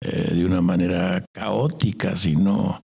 [0.00, 2.80] eh, de una manera caótica, sino,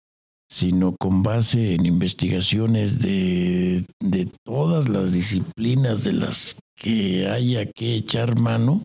[0.50, 7.96] sino con base en investigaciones de, de todas las disciplinas de las que haya que
[7.96, 8.82] echar mano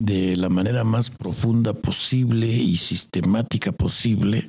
[0.00, 4.48] de la manera más profunda posible y sistemática posible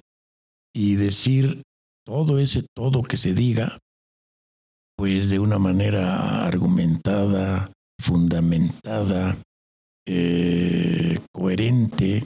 [0.73, 1.63] y decir
[2.05, 3.77] todo ese todo que se diga,
[4.99, 7.71] pues de una manera argumentada,
[8.01, 9.37] fundamentada,
[10.05, 12.25] eh, coherente,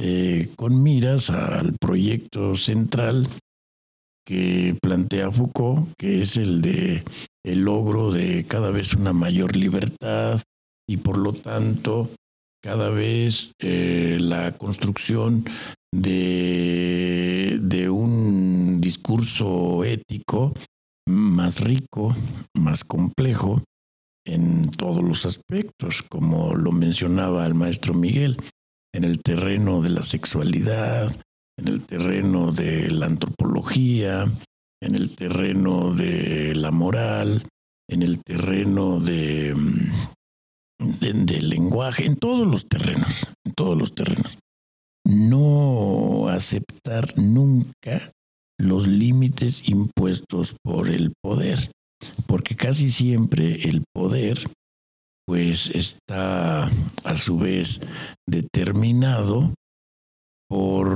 [0.00, 3.28] eh, con miras al proyecto central
[4.26, 7.04] que plantea Foucault, que es el de
[7.44, 10.40] el logro de cada vez una mayor libertad
[10.88, 12.08] y por lo tanto
[12.62, 15.44] cada vez eh, la construcción
[15.94, 20.54] de, de un discurso ético
[21.08, 22.14] más rico,
[22.54, 23.62] más complejo
[24.26, 28.36] en todos los aspectos, como lo mencionaba el maestro Miguel,
[28.92, 31.14] en el terreno de la sexualidad,
[31.58, 34.24] en el terreno de la antropología,
[34.82, 37.46] en el terreno de la moral,
[37.88, 39.54] en el terreno de,
[40.78, 44.38] del lenguaje, en todos los terrenos, en todos los terrenos.
[45.04, 48.12] No aceptar nunca
[48.58, 51.70] los límites impuestos por el poder,
[52.26, 54.50] porque casi siempre el poder
[55.26, 56.70] pues está
[57.04, 57.80] a su vez
[58.28, 59.54] determinado
[60.48, 60.88] por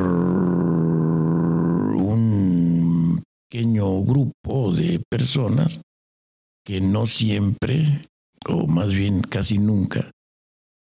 [1.96, 5.80] un pequeño grupo de personas
[6.64, 8.06] que no siempre,
[8.46, 10.12] o más bien casi nunca,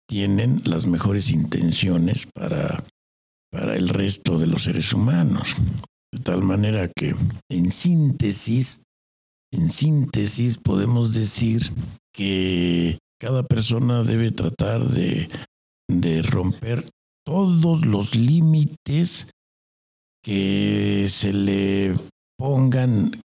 [0.08, 2.84] tienen las mejores intenciones para,
[3.52, 5.56] para el resto de los seres humanos.
[6.14, 7.16] De tal manera que,
[7.50, 8.84] en síntesis,
[9.52, 11.74] en síntesis podemos decir
[12.14, 15.28] que cada persona debe tratar de,
[15.90, 16.88] de romper
[17.26, 19.28] todos los límites
[20.24, 21.96] que se le
[22.38, 23.20] pongan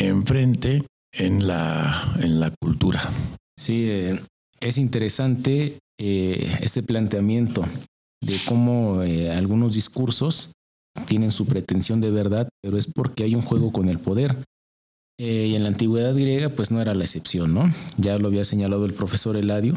[0.00, 3.12] enfrente en la, en la cultura.
[3.56, 4.20] Sí, eh,
[4.58, 7.64] es interesante eh, este planteamiento
[8.20, 10.50] de cómo eh, algunos discursos
[11.06, 14.36] tienen su pretensión de verdad, pero es porque hay un juego con el poder.
[15.18, 17.72] Eh, y en la antigüedad griega, pues no era la excepción, ¿no?
[17.96, 19.76] Ya lo había señalado el profesor Eladio,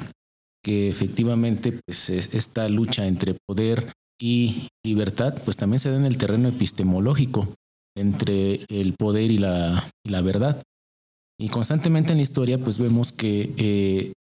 [0.63, 6.17] que efectivamente, pues esta lucha entre poder y libertad, pues también se da en el
[6.17, 7.53] terreno epistemológico,
[7.95, 10.61] entre el poder y la, la verdad.
[11.39, 14.13] Y constantemente en la historia, pues vemos que eh,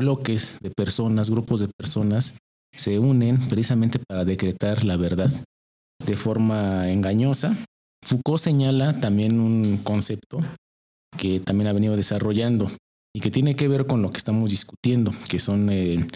[0.00, 2.34] bloques de personas, grupos de personas,
[2.74, 5.32] se unen precisamente para decretar la verdad
[6.04, 7.56] de forma engañosa.
[8.04, 10.40] Foucault señala también un concepto
[11.16, 12.70] que también ha venido desarrollando
[13.14, 16.06] y que tiene que ver con lo que estamos discutiendo, que son eh,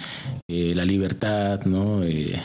[0.49, 1.61] eh, la libertad.
[2.05, 2.41] Eh,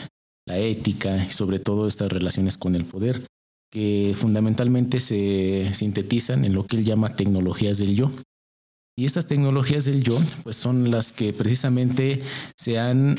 [0.46, 3.26] la ética y sobre todo estas relaciones con el poder,
[3.70, 8.10] que fundamentalmente se sintetizan en lo que él llama tecnologías del yo.
[8.96, 12.22] Y estas tecnologías del yo, pues son las que precisamente
[12.56, 13.18] se han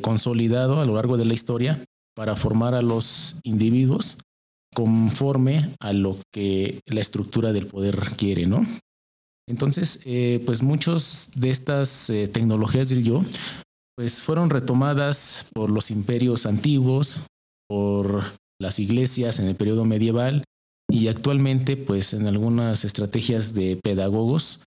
[0.00, 1.84] consolidado a lo largo de la historia
[2.14, 4.18] para formar a los individuos
[4.74, 8.66] conforme a lo que la estructura del poder quiere, ¿no?
[9.48, 13.24] Entonces, eh, pues muchos de estas eh, tecnologías del yo,
[13.96, 17.22] pues fueron retomadas por los imperios antiguos,
[17.68, 20.44] por las iglesias en el periodo medieval
[20.90, 24.64] y actualmente, pues en algunas estrategias de pedagogos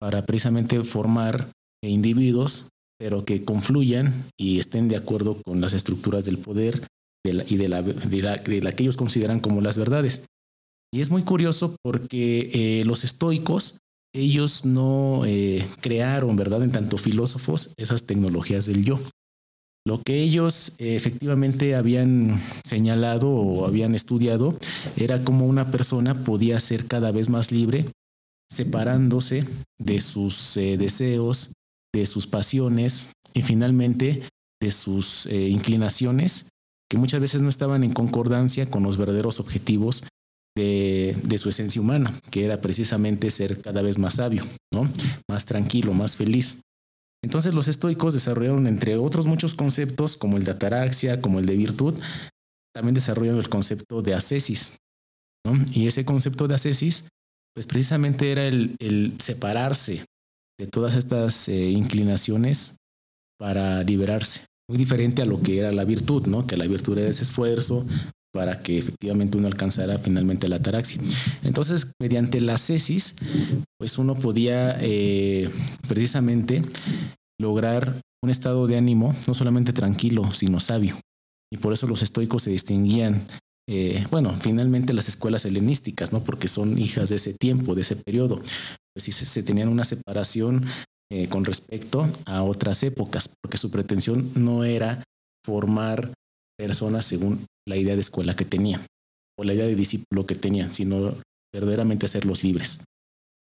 [0.00, 1.50] para precisamente formar
[1.82, 2.68] individuos
[2.98, 6.86] pero que confluyan y estén de acuerdo con las estructuras del poder
[7.24, 10.24] y de la, de, la, que ellos consideran como las verdades.
[10.92, 13.78] Y es muy curioso porque eh, los estoicos,
[14.14, 19.00] ellos no eh, crearon, ¿verdad?, en tanto filósofos, esas tecnologías del yo.
[19.86, 24.58] Lo que ellos efectivamente habían señalado o habían estudiado
[24.96, 27.86] era cómo una persona podía ser cada vez más libre,
[28.50, 29.44] separándose
[29.78, 31.52] de sus eh, deseos,
[31.94, 34.22] de sus pasiones y finalmente
[34.62, 36.46] de sus eh, inclinaciones
[36.90, 40.04] que muchas veces no estaban en concordancia con los verdaderos objetivos
[40.56, 44.90] de, de, su esencia humana, que era precisamente ser cada vez más sabio, ¿no?
[45.28, 46.60] más tranquilo, más feliz.
[47.22, 51.56] Entonces los estoicos desarrollaron, entre otros muchos conceptos, como el de ataraxia, como el de
[51.56, 51.94] virtud,
[52.74, 54.72] también desarrollaron el concepto de ascesis.
[55.72, 57.08] Y ese concepto de ascesis,
[57.54, 60.04] pues precisamente era el, el separarse
[60.58, 62.76] de todas estas eh, inclinaciones
[63.38, 64.44] para liberarse.
[64.68, 66.46] Muy diferente a lo que era la virtud, ¿no?
[66.46, 67.86] Que la virtud era ese esfuerzo
[68.32, 71.00] para que efectivamente uno alcanzara finalmente la ataraxia.
[71.42, 73.14] Entonces, mediante la cesis,
[73.78, 75.48] pues uno podía eh,
[75.88, 76.62] precisamente
[77.40, 80.98] lograr un estado de ánimo no solamente tranquilo, sino sabio.
[81.50, 83.26] Y por eso los estoicos se distinguían
[83.68, 86.22] eh, bueno, finalmente las escuelas helenísticas, ¿no?
[86.22, 88.40] Porque son hijas de ese tiempo, de ese periodo.
[88.94, 90.64] Pues sí se, tenían una separación
[91.10, 95.02] eh, con respecto a otras épocas, porque su pretensión no era
[95.44, 96.12] formar
[96.56, 98.80] personas según la idea de escuela que tenían
[99.38, 101.14] o la idea de discípulo que tenían, sino
[101.52, 102.80] verdaderamente hacerlos libres.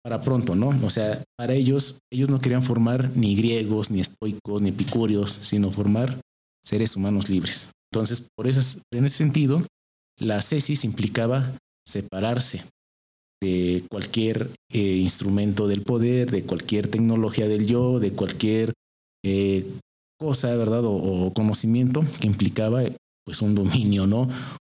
[0.03, 0.69] Para pronto, ¿no?
[0.85, 5.71] O sea, para ellos, ellos no querían formar ni griegos, ni estoicos, ni epicúreos, sino
[5.71, 6.21] formar
[6.65, 7.71] seres humanos libres.
[7.93, 8.61] Entonces, por eso,
[8.93, 9.63] en ese sentido,
[10.19, 11.57] la cesis implicaba
[11.87, 12.65] separarse
[13.43, 18.73] de cualquier eh, instrumento del poder, de cualquier tecnología del yo, de cualquier
[19.25, 19.67] eh,
[20.19, 20.83] cosa, ¿verdad?
[20.85, 22.83] O, conocimiento que implicaba
[23.27, 24.29] pues un dominio, ¿no?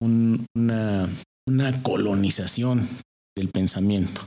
[0.03, 1.09] una,
[1.49, 2.89] una colonización
[3.37, 4.23] del pensamiento.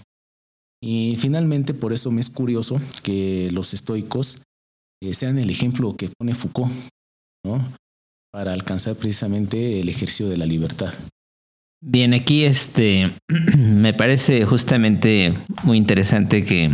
[0.82, 4.43] Y finalmente, por eso me es curioso que los estoicos
[5.01, 6.72] eh, sean el ejemplo que pone Foucault,
[7.45, 7.74] ¿no?
[8.32, 10.93] Para alcanzar precisamente el ejercicio de la libertad.
[11.82, 13.11] Bien, aquí este
[13.57, 16.71] me parece justamente muy interesante que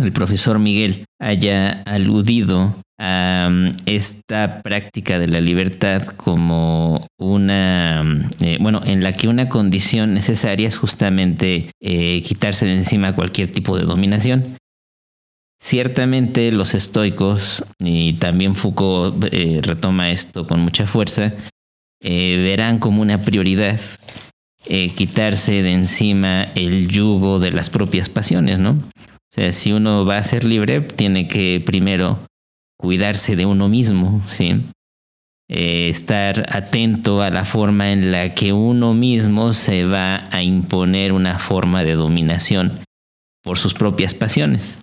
[0.00, 8.04] el profesor Miguel haya aludido a um, esta práctica de la libertad como una,
[8.40, 13.50] eh, bueno, en la que una condición necesaria es justamente eh, quitarse de encima cualquier
[13.50, 14.56] tipo de dominación.
[15.62, 21.34] Ciertamente los estoicos, y también Foucault eh, retoma esto con mucha fuerza,
[22.00, 23.80] verán como una prioridad
[24.96, 28.72] quitarse de encima el yugo de las propias pasiones, ¿no?
[29.32, 32.18] O sea, si uno va a ser libre, tiene que primero
[32.76, 34.62] cuidarse de uno mismo, ¿sí?
[35.48, 41.12] Eh, estar atento a la forma en la que uno mismo se va a imponer
[41.12, 42.80] una forma de dominación
[43.42, 44.78] por sus propias pasiones.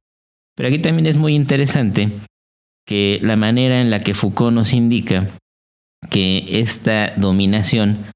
[0.60, 2.12] Pero aquí también es muy interesante
[2.86, 5.30] que la manera en la que Foucault nos indica
[6.10, 8.08] que esta dominación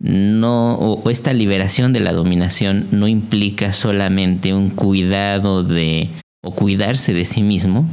[0.00, 6.10] no, o, esta liberación de la dominación no implica solamente un cuidado de,
[6.42, 7.88] o cuidarse de sí mismo,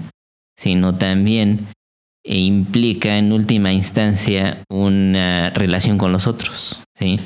[0.57, 1.67] sino también
[2.25, 7.19] implica en última instancia una relación con los otros, ¿sí?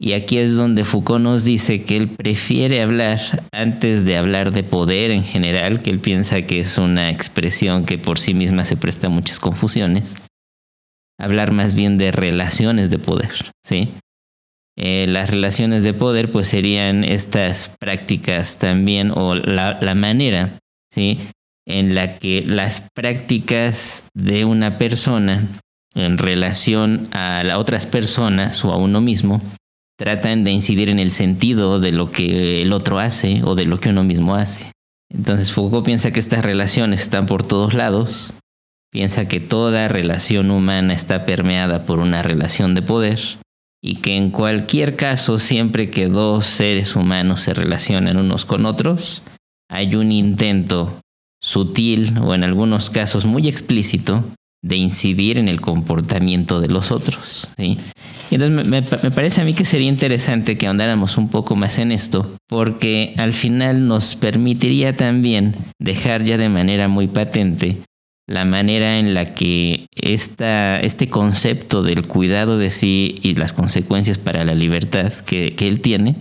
[0.00, 4.62] Y aquí es donde Foucault nos dice que él prefiere hablar antes de hablar de
[4.62, 8.76] poder en general, que él piensa que es una expresión que por sí misma se
[8.76, 10.14] presta a muchas confusiones,
[11.18, 13.32] hablar más bien de relaciones de poder,
[13.64, 13.92] ¿sí?
[14.76, 20.60] Eh, las relaciones de poder pues serían estas prácticas también o la, la manera,
[20.94, 21.18] ¿sí?
[21.66, 25.48] En la que las prácticas de una persona
[25.96, 29.40] en relación a las otras personas o a uno mismo
[29.98, 33.80] tratan de incidir en el sentido de lo que el otro hace o de lo
[33.80, 34.70] que uno mismo hace.
[35.10, 38.32] Entonces Foucault piensa que estas relaciones están por todos lados
[38.90, 43.38] piensa que toda relación humana está permeada por una relación de poder
[43.82, 49.22] y que en cualquier caso, siempre que dos seres humanos se relacionan unos con otros,
[49.70, 51.00] hay un intento
[51.40, 54.24] sutil o en algunos casos muy explícito
[54.64, 57.48] de incidir en el comportamiento de los otros.
[57.56, 57.78] ¿sí?
[58.30, 61.92] Y entonces me, parece a mí que sería interesante que ahondáramos un poco más en
[61.92, 67.78] esto, porque al final nos permitiría también dejar ya de manera muy patente
[68.28, 74.18] la manera en la que esta, este concepto del cuidado de sí y las consecuencias
[74.18, 76.14] para la libertad que, él tiene,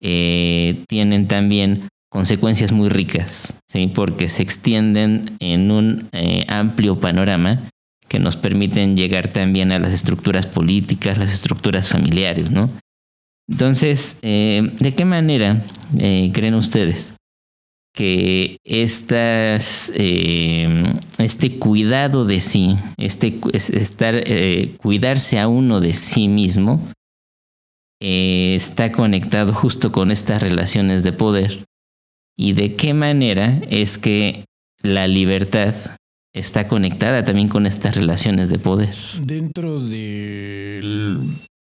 [0.00, 3.90] eh, tienen también consecuencias muy ricas, ¿sí?
[3.92, 7.68] porque se extienden en un eh, amplio panorama
[8.08, 12.50] que nos permiten llegar también a las estructuras políticas, las estructuras familiares.
[12.50, 12.70] ¿no?
[13.48, 15.62] Entonces, eh, ¿de qué manera
[16.32, 17.14] creen ustedes
[17.94, 19.58] que eh,
[21.18, 26.80] este cuidado de sí, este estar, eh, cuidarse a uno de sí mismo,
[28.02, 31.64] eh, está conectado justo con estas relaciones de poder
[32.36, 34.44] y de qué manera es que
[34.82, 35.74] la libertad
[36.34, 38.94] está conectada también con estas relaciones de poder.
[39.18, 41.16] Dentro de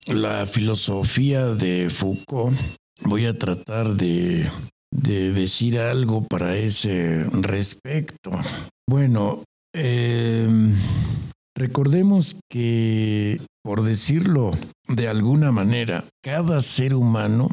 [0.07, 2.57] la filosofía de Foucault,
[3.03, 4.49] voy a tratar de
[4.91, 8.31] de decir algo para ese respecto.
[8.87, 9.43] Bueno,
[9.73, 10.75] em,
[11.55, 14.51] recordemos que, por decirlo
[14.87, 17.49] de alguna manera, cada ser humano,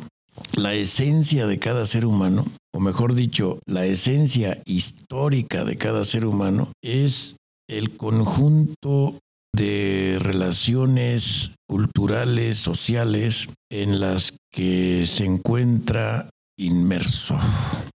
[0.54, 6.24] la esencia de cada ser humano, o mejor dicho, la esencia histórica de cada ser
[6.24, 7.36] humano, es
[7.68, 9.18] el conjunto
[9.54, 17.38] de relaciones culturales, sociales, en las que se encuentra inmerso.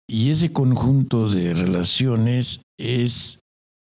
[0.10, 3.40] Y ese conjunto de relaciones es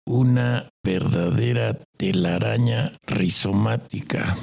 [0.07, 4.37] una verdadera telaraña rizomática.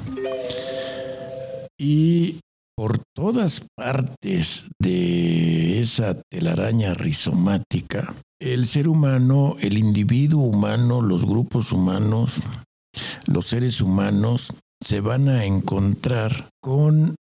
[1.78, 2.40] Y
[2.80, 11.72] por todas partes de esa telaraña rizomática, el ser humano, el individuo humano, los grupos
[11.72, 12.40] humanos,
[13.26, 17.16] los seres humanos se van a encontrar con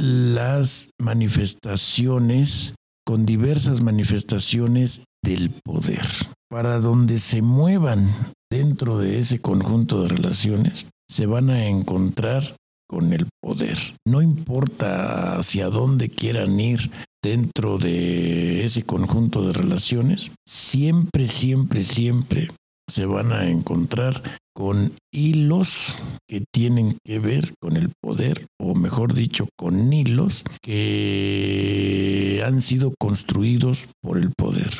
[0.00, 2.74] las manifestaciones,
[3.04, 6.06] con diversas manifestaciones del poder.
[6.48, 12.56] Para donde se muevan dentro de ese conjunto de relaciones, se van a encontrar
[12.88, 13.78] con el poder.
[14.06, 16.90] No importa hacia dónde quieran ir
[17.22, 22.48] dentro de ese conjunto de relaciones, siempre, siempre, siempre
[22.88, 24.22] se van a encontrar
[24.54, 32.42] con hilos que tienen que ver con el poder, o mejor dicho, con hilos que
[32.46, 34.70] han sido construidos por el poder.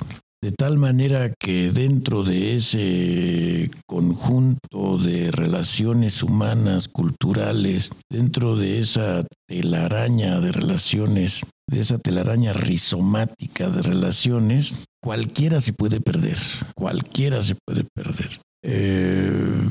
[0.43, 9.27] De tal manera que dentro de ese conjunto de relaciones humanas, culturales, dentro de esa
[9.49, 16.39] telaraña de relaciones, de esa telaraña rizomática de relaciones, cualquiera se puede perder,
[16.77, 18.41] cualquiera se puede perder.
[18.63, 19.69] Eh,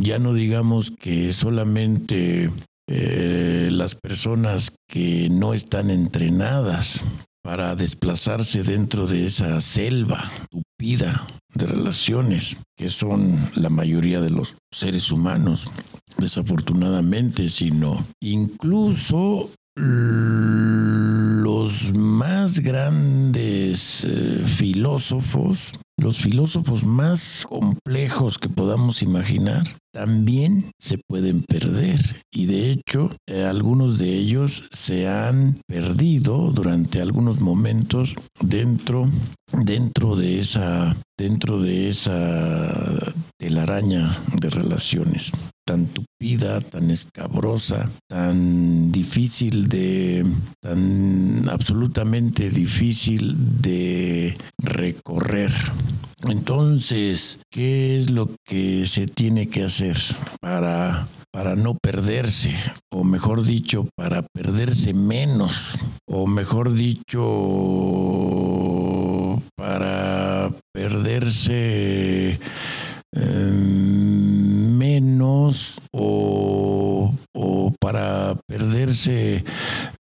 [0.00, 2.50] ya no digamos que solamente
[2.88, 7.04] eh, las personas que no están entrenadas
[7.46, 10.20] para desplazarse dentro de esa selva
[10.50, 15.68] tupida de relaciones que son la mayoría de los seres humanos,
[16.18, 19.52] desafortunadamente, sino incluso
[21.44, 31.42] los más grandes eh, filósofos, los filósofos más complejos que podamos imaginar, también se pueden
[31.42, 32.00] perder.
[32.30, 39.10] Y de hecho, eh, algunos de ellos se han perdido durante algunos momentos dentro,
[39.64, 45.32] dentro de esa, dentro de esa telaraña de relaciones
[45.66, 50.24] tan tupida, tan escabrosa, tan difícil de,
[50.62, 55.50] tan absolutamente difícil de recorrer.
[56.28, 59.96] Entonces, ¿qué es lo que se tiene que hacer
[60.40, 62.54] para, para no perderse?
[62.92, 65.78] O mejor dicho, para perderse menos.
[66.06, 67.22] O mejor dicho,
[69.56, 72.38] para perderse...
[73.12, 74.05] Em,
[75.56, 77.14] menos o,
[77.80, 79.44] para perderse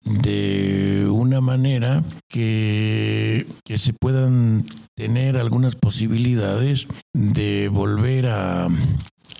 [0.03, 8.67] de una manera que, que se puedan tener algunas posibilidades de volver a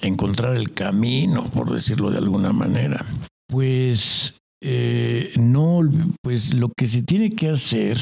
[0.02, 3.06] encontrar el camino, por decirlo de alguna manera.
[3.48, 5.82] Pues eh, no,
[6.22, 7.98] pues lo que se tiene que hacer,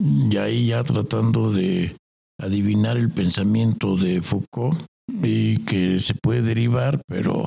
[0.00, 1.96] y ahí ya tratando de
[2.40, 4.76] adivinar el pensamiento de Foucault,
[5.22, 7.46] y que se puede derivar, pero,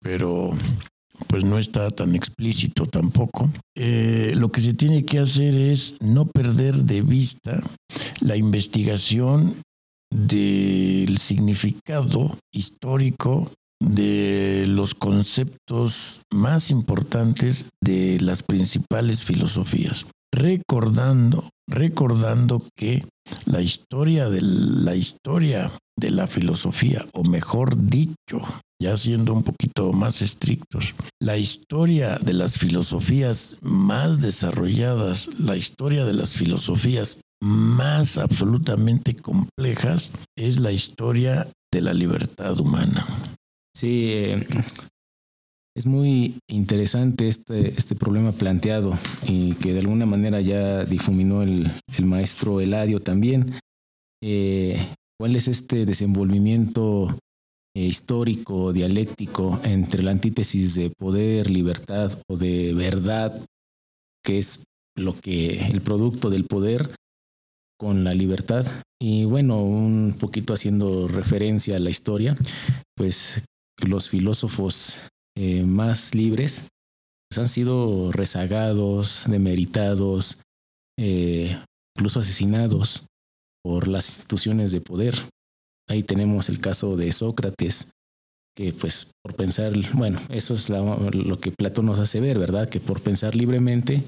[0.00, 0.50] pero
[1.26, 3.50] pues no está tan explícito tampoco.
[3.76, 7.60] Eh, lo que se tiene que hacer es no perder de vista
[8.20, 9.56] la investigación
[10.12, 23.04] del significado histórico de los conceptos más importantes de las principales filosofías, recordando, recordando que
[23.46, 28.40] la historia de la historia de la filosofía, o mejor dicho,
[28.80, 36.04] ya siendo un poquito más estrictos, la historia de las filosofías más desarrolladas, la historia
[36.04, 43.06] de las filosofías más absolutamente complejas, es la historia de la libertad humana.
[43.74, 44.46] Sí, eh,
[45.74, 51.72] es muy interesante este, este problema planteado y que de alguna manera ya difuminó el,
[51.96, 53.54] el maestro Eladio también.
[54.22, 54.76] Eh,
[55.22, 57.16] ¿Cuál es este desenvolvimiento
[57.76, 63.46] eh, histórico, dialéctico entre la antítesis de poder, libertad o de verdad,
[64.24, 64.64] que es
[64.96, 66.90] lo que el producto del poder
[67.78, 68.66] con la libertad?
[69.00, 72.36] Y bueno, un poquito haciendo referencia a la historia,
[72.96, 73.44] pues
[73.78, 75.06] los filósofos
[75.38, 76.66] eh, más libres
[77.30, 80.42] pues han sido rezagados, demeritados,
[80.98, 81.62] eh,
[81.96, 83.06] incluso asesinados
[83.62, 85.14] por las instituciones de poder.
[85.88, 87.90] Ahí tenemos el caso de Sócrates,
[88.56, 92.68] que pues por pensar, bueno, eso es lo que Platón nos hace ver, ¿verdad?
[92.68, 94.02] Que por pensar libremente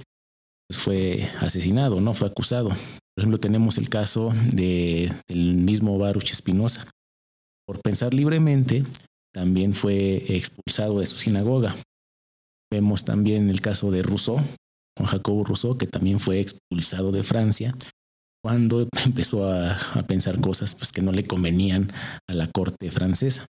[0.68, 2.68] pues fue asesinado, no fue acusado.
[2.68, 6.88] Por ejemplo, tenemos el caso de, del mismo Baruch Espinosa.
[7.66, 8.84] Por pensar libremente,
[9.32, 11.76] también fue expulsado de su sinagoga.
[12.72, 14.40] Vemos también el caso de Rousseau,
[14.96, 17.74] Juan Jacobo Rousseau, que también fue expulsado de Francia
[18.44, 21.90] cuando empezó a, pensar cosas pues, que no le convenían
[22.28, 23.46] a la corte francesa.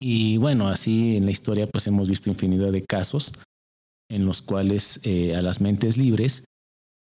[0.00, 3.32] Y bueno, así en la historia pues hemos visto infinidad de casos
[4.10, 6.44] en los cuales eh, a las mentes libres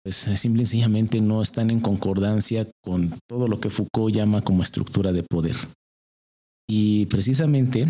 [0.03, 4.61] pues simple y sencillamente no están en concordancia con todo lo que Foucault llama como
[4.61, 5.55] estructura de poder.
[6.69, 7.87] Y precisamente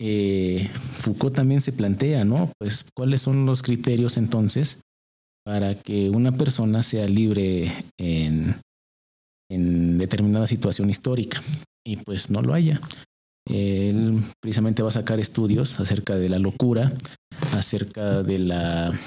[0.00, 0.68] eh,
[0.98, 2.50] Foucault también se plantea, ¿no?
[2.58, 4.80] Pues cuáles son los criterios entonces
[5.44, 8.56] para que una persona sea libre en,
[9.50, 11.42] en determinada situación histórica
[11.86, 12.80] y pues no lo haya.
[13.46, 16.92] Él precisamente va a sacar estudios acerca de la locura,
[17.52, 18.98] acerca de la,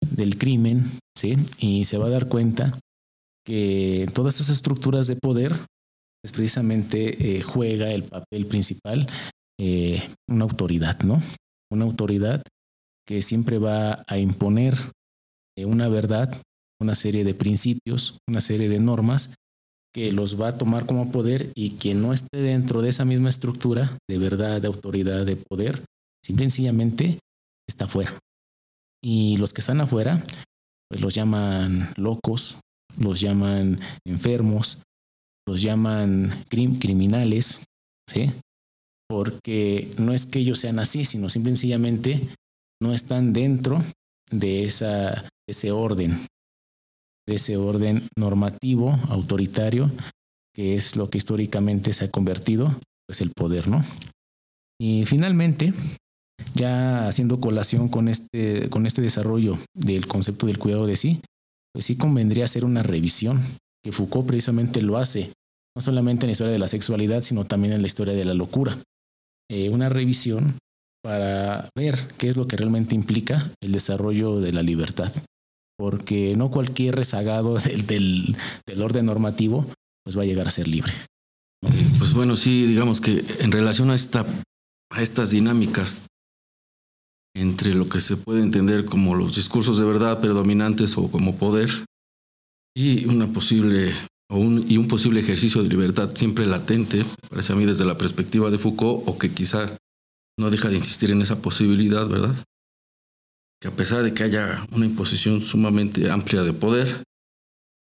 [0.00, 0.84] del crimen,
[1.16, 1.36] ¿sí?
[1.58, 2.78] Y se va a dar cuenta
[3.44, 5.56] que todas esas estructuras de poder
[6.22, 9.08] pues precisamente eh, juega el papel principal
[9.60, 11.20] eh, una autoridad, ¿no?
[11.70, 12.42] Una autoridad
[13.06, 14.76] que siempre va a imponer
[15.66, 16.40] una verdad,
[16.80, 19.34] una serie de principios, una serie de normas
[19.94, 23.28] que los va a tomar como poder y quien no esté dentro de esa misma
[23.28, 25.84] estructura de verdad, de autoridad, de poder,
[26.24, 27.18] simple y sencillamente
[27.68, 28.14] está fuera.
[29.02, 30.24] Y los que están afuera,
[30.88, 32.58] pues los llaman locos,
[32.98, 34.82] los llaman enfermos,
[35.46, 37.62] los llaman criminales,
[38.08, 38.32] ¿sí?
[39.08, 42.28] Porque no es que ellos sean así, sino simple y sencillamente
[42.82, 43.82] no están dentro
[44.30, 46.26] de esa, ese orden,
[47.26, 49.90] de ese orden normativo, autoritario,
[50.54, 53.84] que es lo que históricamente se ha convertido, pues el poder, ¿no?
[54.80, 55.72] Y finalmente,
[56.54, 61.20] ya haciendo colación con este, con este desarrollo del concepto del cuidado de sí,
[61.72, 63.42] pues sí convendría hacer una revisión,
[63.84, 65.32] que Foucault precisamente lo hace,
[65.76, 68.34] no solamente en la historia de la sexualidad, sino también en la historia de la
[68.34, 68.78] locura.
[69.50, 70.58] Eh, una revisión
[71.02, 75.12] para ver qué es lo que realmente implica el desarrollo de la libertad.
[75.76, 78.36] Porque no cualquier rezagado del,
[78.80, 79.66] orden normativo
[80.04, 80.92] pues va a llegar a ser libre.
[81.98, 84.24] Pues bueno, sí, digamos que en relación a, esta,
[84.90, 86.04] a estas dinámicas
[87.36, 91.70] entre lo que se puede entender como los discursos de verdad predominantes o como poder
[92.76, 93.92] y una posible
[94.30, 97.98] o un, y un posible ejercicio de libertad siempre latente, parece a mí desde la
[97.98, 99.76] perspectiva de Foucault, o que quizá
[100.38, 102.34] no deja de insistir en esa posibilidad, ¿verdad?
[103.60, 107.02] Que a pesar de que haya una imposición sumamente amplia de poder,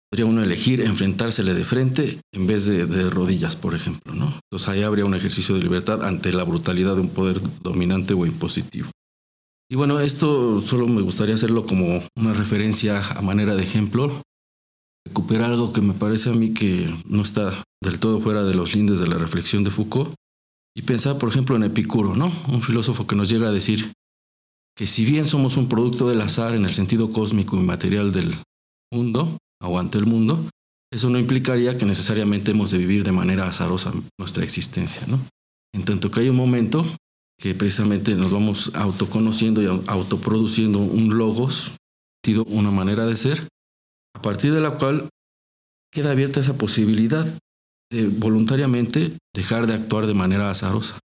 [0.10, 4.40] podría uno elegir enfrentársele de frente en vez de, de rodillas, por ejemplo, ¿no?
[4.44, 8.26] Entonces ahí habría un ejercicio de libertad ante la brutalidad de un poder dominante o
[8.26, 8.90] impositivo.
[9.70, 14.22] Y bueno, esto solo me gustaría hacerlo como una referencia a manera de ejemplo.
[15.08, 18.76] Recuperar algo que me parece a mí que no está del todo fuera de los
[18.76, 20.14] lindes de la reflexión de Foucault.
[20.76, 22.32] Y pensar, por ejemplo, en Epicuro, ¿no?
[22.50, 23.94] Un filósofo que nos llega a decir
[24.76, 28.36] que si bien somos un producto del azar en el sentido cósmico y material del
[28.92, 30.50] mundo, o ante el mundo,
[30.92, 35.20] eso no implicaría que necesariamente hemos de vivir de manera azarosa nuestra existencia, ¿no?
[35.74, 36.86] En tanto que hay un momento
[37.40, 41.72] que precisamente nos vamos autoconociendo y autoproduciendo un logos,
[42.48, 43.48] una manera de ser,
[44.16, 45.10] a partir de la cual
[45.92, 47.38] queda abierta esa posibilidad
[47.92, 51.00] de voluntariamente dejar de actuar de manera azarosa.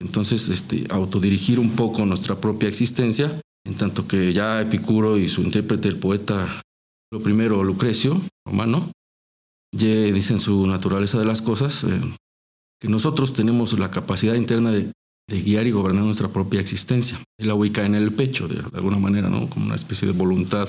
[0.00, 5.42] Entonces, este, autodirigir un poco nuestra propia existencia, en tanto que ya Epicuro y su
[5.42, 6.62] intérprete, el poeta,
[7.12, 8.90] lo primero, Lucrecio, romano,
[9.74, 12.00] ya dicen su naturaleza de las cosas, eh,
[12.80, 14.90] que nosotros tenemos la capacidad interna de
[15.28, 17.18] de guiar y gobernar nuestra propia existencia.
[17.38, 19.48] Él la ubica en el pecho, de, alguna manera, ¿no?
[19.48, 20.68] Como una especie de voluntad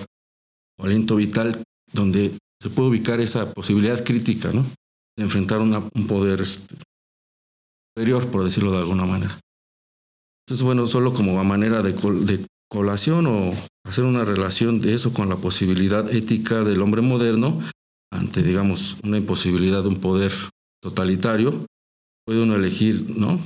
[0.79, 1.61] o aliento vital
[1.91, 2.31] donde
[2.61, 4.65] se puede ubicar esa posibilidad crítica, ¿no?
[5.17, 6.75] De enfrentar un poder este,
[7.93, 9.39] superior, por decirlo de alguna manera.
[10.45, 13.53] Entonces, bueno, solo como a manera de, de colación o
[13.85, 17.61] hacer una relación de eso con la posibilidad ética del hombre moderno
[18.11, 20.31] ante, digamos, una imposibilidad de un poder
[20.81, 21.65] totalitario,
[22.25, 23.39] puede uno elegir, ¿no?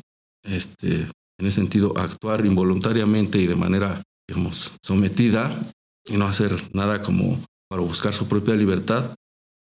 [0.48, 1.02] este,
[1.40, 5.60] en ese sentido, actuar involuntariamente y de manera, digamos, sometida
[6.06, 7.40] y no hacer nada como
[7.70, 9.14] para buscar su propia libertad.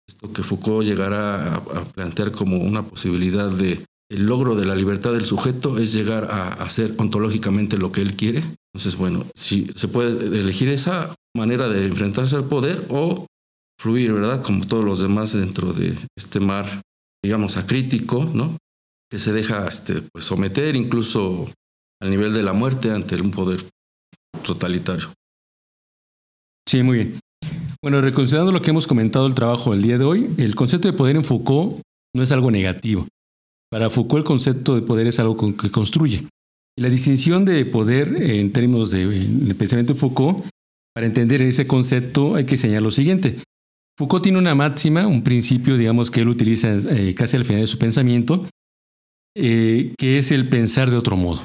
[0.09, 5.13] Esto que Foucault llegará a, plantear como una posibilidad de el logro de la libertad
[5.13, 8.43] del sujeto es llegar a hacer ontológicamente lo que él quiere.
[8.73, 13.27] Entonces, bueno, si se puede elegir esa manera de enfrentarse al poder o
[13.79, 14.43] fluir, ¿verdad?
[14.43, 16.81] Como todos los demás dentro de este mar,
[17.23, 18.57] digamos, acrítico, ¿no?
[19.11, 21.51] que se deja este, pues, someter incluso
[22.01, 23.65] al nivel de la muerte ante un poder
[24.45, 25.13] totalitario.
[26.69, 27.21] Sí, muy bien.
[27.81, 30.95] Bueno, reconsiderando lo que hemos comentado el trabajo del día de hoy, el concepto de
[30.97, 31.81] poder en Foucault
[32.13, 33.07] no es algo negativo.
[33.71, 36.27] Para Foucault el concepto de poder es algo que construye.
[36.77, 40.45] Y la distinción de poder en términos del pensamiento de Foucault,
[40.93, 43.37] para entender ese concepto hay que señalar lo siguiente.
[43.97, 47.67] Foucault tiene una máxima, un principio, digamos, que él utiliza eh, casi al final de
[47.69, 48.45] su pensamiento,
[49.37, 51.43] eh, que es el pensar de otro modo.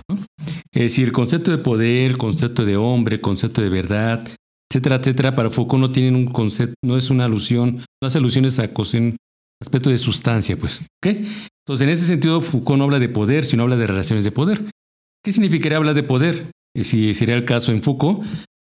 [0.72, 4.27] Es decir, el concepto de poder, concepto de hombre, concepto de verdad,
[4.73, 8.57] etcétera, etcétera, para Foucault no tienen un concepto, no es una alusión, no hace alusiones
[8.57, 9.15] a un
[9.61, 10.83] aspecto de sustancia, pues.
[11.05, 14.65] Entonces, en ese sentido, Foucault no habla de poder, sino habla de relaciones de poder.
[15.23, 16.51] ¿Qué significaría hablar de poder?
[16.81, 18.23] Si sería el caso en Foucault,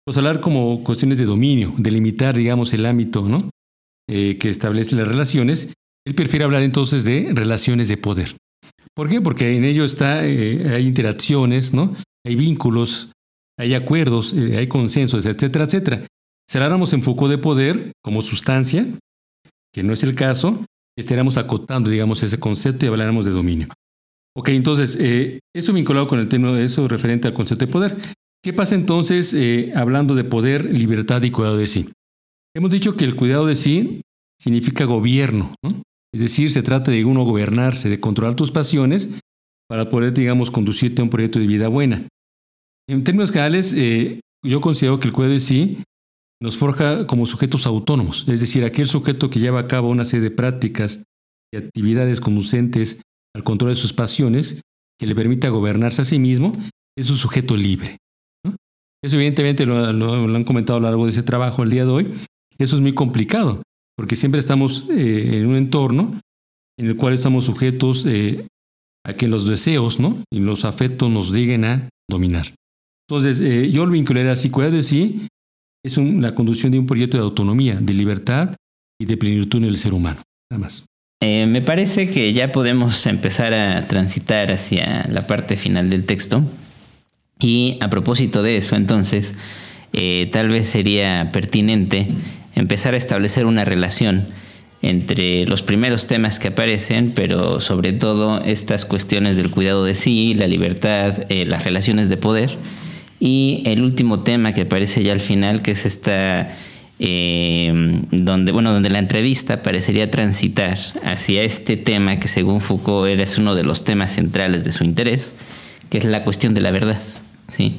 [0.05, 3.49] pues hablar como cuestiones de dominio, delimitar, digamos, el ámbito ¿no?
[4.09, 5.73] Eh, que establece las relaciones.
[6.05, 8.35] Él prefiere hablar entonces de relaciones de poder.
[8.93, 9.21] ¿Por qué?
[9.21, 11.95] Porque en ello está, eh, hay interacciones, ¿no?
[12.25, 13.13] Hay vínculos,
[13.57, 16.07] hay acuerdos, eh, hay consensos, etcétera, etcétera.
[16.49, 18.85] Si habláramos en Foucault de poder como sustancia,
[19.73, 20.65] que no es el caso,
[20.97, 23.67] estaremos acotando, digamos, ese concepto y hablaremos de dominio.
[24.35, 27.95] Ok, entonces, eh, eso vinculado con el tema de eso referente al concepto de poder.
[28.43, 31.89] ¿Qué pasa entonces eh, hablando de poder, libertad y cuidado de sí?
[32.55, 34.01] Hemos dicho que el cuidado de sí
[34.39, 35.53] significa gobierno,
[36.13, 39.09] es decir, se trata de uno gobernarse, de controlar tus pasiones
[39.69, 42.05] para poder, digamos, conducirte a un proyecto de vida buena.
[42.89, 45.83] En términos generales, eh, yo considero que el cuidado de sí
[46.41, 50.29] nos forja como sujetos autónomos, es decir, aquel sujeto que lleva a cabo una serie
[50.29, 51.03] de prácticas
[51.53, 53.01] y actividades conducentes
[53.33, 54.61] al control de sus pasiones,
[54.99, 56.51] que le permita gobernarse a sí mismo,
[56.97, 57.97] es un sujeto libre.
[59.03, 62.13] Eso evidentemente lo, han comentado a lo largo de ese trabajo el día de hoy.
[62.57, 63.61] Eso es muy complicado,
[63.97, 66.19] porque siempre estamos eh, en un entorno
[66.77, 68.47] en el cual estamos sujetos eh,
[69.05, 70.17] a que los deseos ¿no?
[70.31, 72.53] y los afectos nos lleguen a dominar.
[73.07, 75.27] Entonces, eh, yo lo vincularé así, cuidado de sí,
[75.85, 78.55] es la conducción de un proyecto de autonomía, de libertad
[78.99, 80.21] y de plenitud en el ser humano.
[80.49, 80.85] Nada más.
[81.21, 86.43] me parece que ya podemos empezar a transitar hacia la parte final del texto.
[87.39, 89.33] Y a propósito de eso, entonces,
[89.91, 92.07] eh, tal vez sería pertinente
[92.55, 94.27] empezar a establecer una relación
[94.81, 100.35] entre los primeros temas que aparecen, pero sobre todo estas cuestiones del cuidado de sí,
[100.35, 102.57] la libertad, eh, las relaciones de poder,
[103.25, 106.53] y el último tema que aparece ya al final, que es esta,
[106.99, 113.23] eh, donde, bueno, donde la entrevista parecería transitar hacia este tema que según Foucault era
[113.37, 115.35] uno de los temas centrales de su interés,
[115.89, 117.01] que es la cuestión de la verdad.
[117.49, 117.77] ¿sí?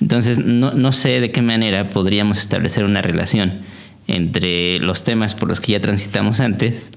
[0.00, 3.62] Entonces, no, sé de qué manera podríamos establecer una relación
[4.06, 6.92] entre los temas por los que ya transitamos antes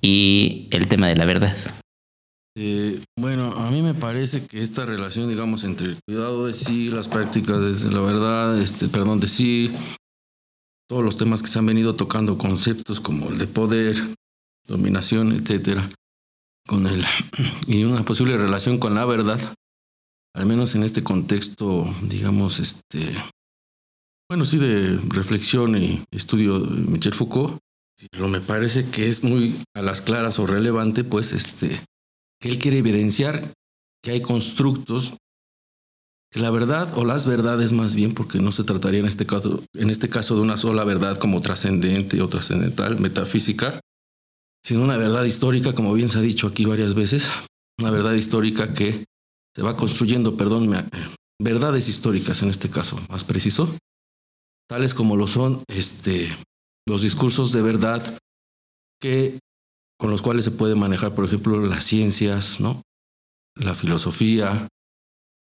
[0.00, 1.54] y el tema de la verdad.
[2.60, 6.88] Eh, bueno, a mí me parece que esta relación, digamos, entre el cuidado de sí,
[6.88, 9.70] las prácticas de la verdad, este, perdón, de sí,
[10.88, 13.96] todos los temas que se han venido tocando, conceptos como el de poder,
[14.66, 15.88] dominación, etcétera,
[16.66, 17.04] con el,
[17.68, 19.54] y una posible relación con la verdad,
[20.34, 23.14] al menos en este contexto, digamos, este,
[24.28, 27.56] bueno, sí, de reflexión y estudio de Michel Foucault,
[28.10, 31.80] pero me parece que es muy a las claras o relevante, pues, este,
[32.40, 33.52] que él quiere evidenciar
[34.02, 35.14] que hay constructos
[36.30, 39.62] que la verdad o las verdades más bien, porque no se trataría en este caso,
[39.74, 43.80] en este caso de una sola verdad como trascendente o trascendental, metafísica,
[44.62, 47.30] sino una verdad histórica, como bien se ha dicho aquí varias veces,
[47.78, 49.04] una verdad histórica que
[49.56, 50.70] se va construyendo, perdón,
[51.40, 53.74] verdades históricas en este caso, más preciso,
[54.68, 56.36] tales como lo son este,
[56.86, 58.18] los discursos de verdad
[59.00, 59.38] que,
[59.98, 62.82] con los cuales se puede manejar, por ejemplo, las ciencias, ¿no?
[63.56, 64.68] la filosofía,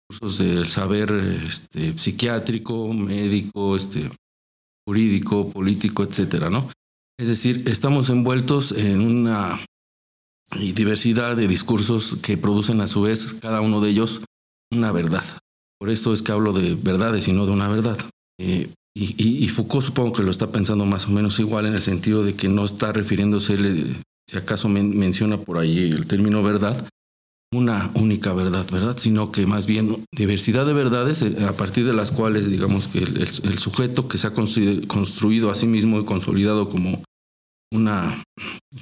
[0.08, 1.12] discursos del saber
[1.46, 4.10] este, psiquiátrico, médico, este,
[4.86, 6.70] jurídico, político, etcétera, ¿no?
[7.18, 9.60] Es decir, estamos envueltos en una
[10.56, 14.22] y diversidad de discursos que producen a su vez cada uno de ellos
[14.72, 15.24] una verdad.
[15.78, 17.98] Por esto es que hablo de verdades y no de una verdad.
[18.40, 22.24] Eh, y, Foucault supongo que lo está pensando más o menos igual en el sentido
[22.24, 23.56] de que no está refiriéndose,
[24.28, 26.86] si acaso menciona por ahí el término verdad,
[27.52, 28.98] una única verdad, ¿verdad?
[28.98, 32.98] Sino que más bien diversidad de verdades eh, a partir de las cuales, digamos que
[32.98, 37.02] el, sujeto que se ha construido a sí mismo y consolidado como
[37.72, 38.22] una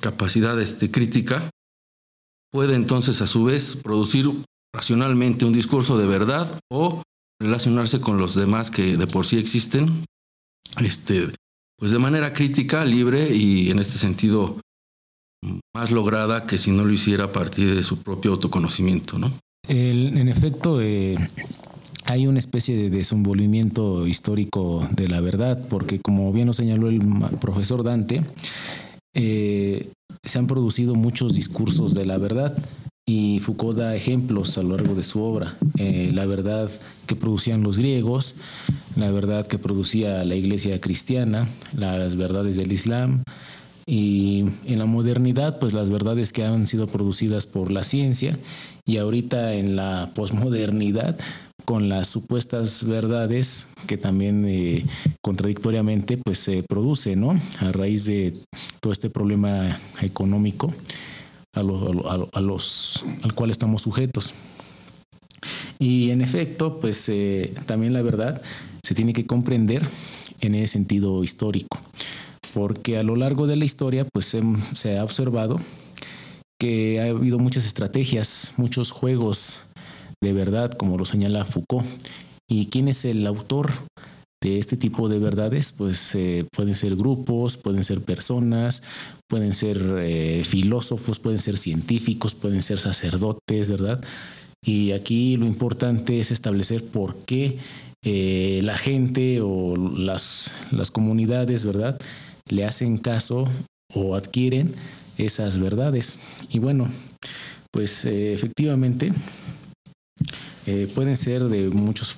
[0.00, 1.48] capacidad este, crítica,
[2.50, 4.28] puede entonces a su vez producir
[4.74, 7.02] racionalmente un discurso de verdad o
[7.40, 10.04] relacionarse con los demás que de por sí existen,
[10.82, 11.32] este,
[11.78, 14.60] pues de manera crítica, libre y en este sentido
[15.74, 19.32] más lograda que si no lo hiciera a partir de su propio autoconocimiento, ¿no?
[19.68, 21.16] en efecto, eh,
[22.04, 27.02] hay una especie de desenvolvimiento histórico de la verdad, porque como bien lo señaló el
[27.40, 28.22] profesor Dante,
[29.14, 29.90] eh,
[30.22, 32.56] se han producido muchos discursos de la verdad
[33.08, 35.56] y Foucault da ejemplos a lo largo de su obra.
[35.78, 36.70] Eh, la verdad
[37.06, 38.36] que producían los griegos,
[38.94, 43.22] la verdad que producía la iglesia cristiana, las verdades del Islam
[43.86, 48.36] y en la modernidad pues las verdades que han sido producidas por la ciencia
[48.84, 51.18] y ahorita en la posmodernidad
[51.64, 54.84] con las supuestas verdades que también eh,
[55.20, 57.38] contradictoriamente pues se produce, ¿no?
[57.58, 58.34] A raíz de
[58.80, 60.68] todo este problema económico
[61.52, 64.34] a, los, al cual estamos sujetos.
[65.78, 68.40] Y en efecto, pues eh, también la verdad
[68.82, 69.82] se tiene que comprender
[70.40, 71.80] en ese sentido histórico,
[72.56, 74.34] porque a lo largo de la historia pues
[74.72, 75.60] se ha observado
[76.58, 79.62] que ha habido muchas estrategias, muchos juegos
[80.22, 81.86] de verdad, como lo señala Foucault.
[82.48, 83.72] ¿Y quién es el autor
[84.42, 88.82] de este tipo de verdades, pues eh, pueden ser grupos, pueden ser personas,
[89.28, 94.02] pueden ser eh, filósofos, pueden ser científicos, pueden ser sacerdotes, ¿verdad?
[94.64, 97.58] Y aquí lo importante es establecer por qué
[98.02, 102.00] eh, la gente o las, las comunidades, ¿verdad?
[102.48, 103.48] Le hacen caso
[103.94, 104.72] o adquieren
[105.18, 106.18] esas verdades.
[106.50, 106.88] Y bueno,
[107.70, 109.12] pues efectivamente
[110.94, 112.16] pueden ser de muchos,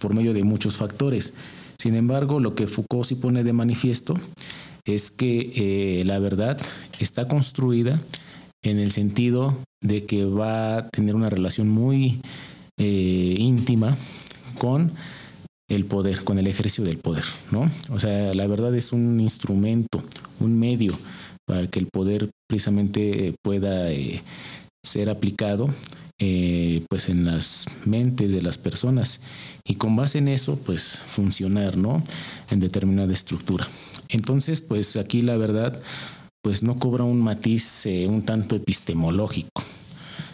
[0.00, 1.34] por medio de muchos factores.
[1.80, 4.14] Sin embargo, lo que Foucault sí pone de manifiesto
[4.84, 5.52] es que
[6.00, 6.60] eh, la verdad
[6.98, 7.98] está construida
[8.62, 12.20] en el sentido de que va a tener una relación muy
[12.78, 13.96] eh, íntima
[14.58, 14.92] con
[15.70, 17.70] el poder, con el ejercicio del poder, ¿no?
[17.90, 20.02] O sea, la verdad es un instrumento,
[20.40, 20.98] un medio
[21.46, 24.22] para que el poder precisamente pueda eh,
[24.84, 25.70] ser aplicado
[26.18, 29.22] eh, pues en las mentes de las personas.
[29.64, 32.02] Y con base en eso pues funcionar no
[32.50, 33.66] en determinada estructura.
[34.08, 35.80] Entonces pues aquí la verdad
[36.42, 39.62] pues no cobra un matiz eh, un tanto epistemológico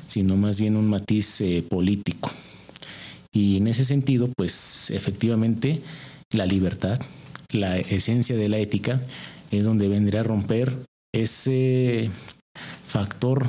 [0.06, 2.30] sino más bien un matiz eh, político
[3.36, 5.80] y en ese sentido pues efectivamente
[6.32, 7.00] la libertad
[7.50, 9.00] la esencia de la ética
[9.50, 10.76] es donde vendría a romper
[11.14, 12.10] ese
[12.86, 13.46] factor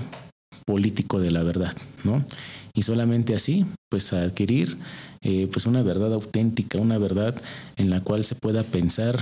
[0.65, 2.25] político de la verdad, ¿no?
[2.73, 4.77] Y solamente así, pues adquirir
[5.21, 7.35] eh, pues una verdad auténtica, una verdad
[7.77, 9.19] en la cual se pueda pensar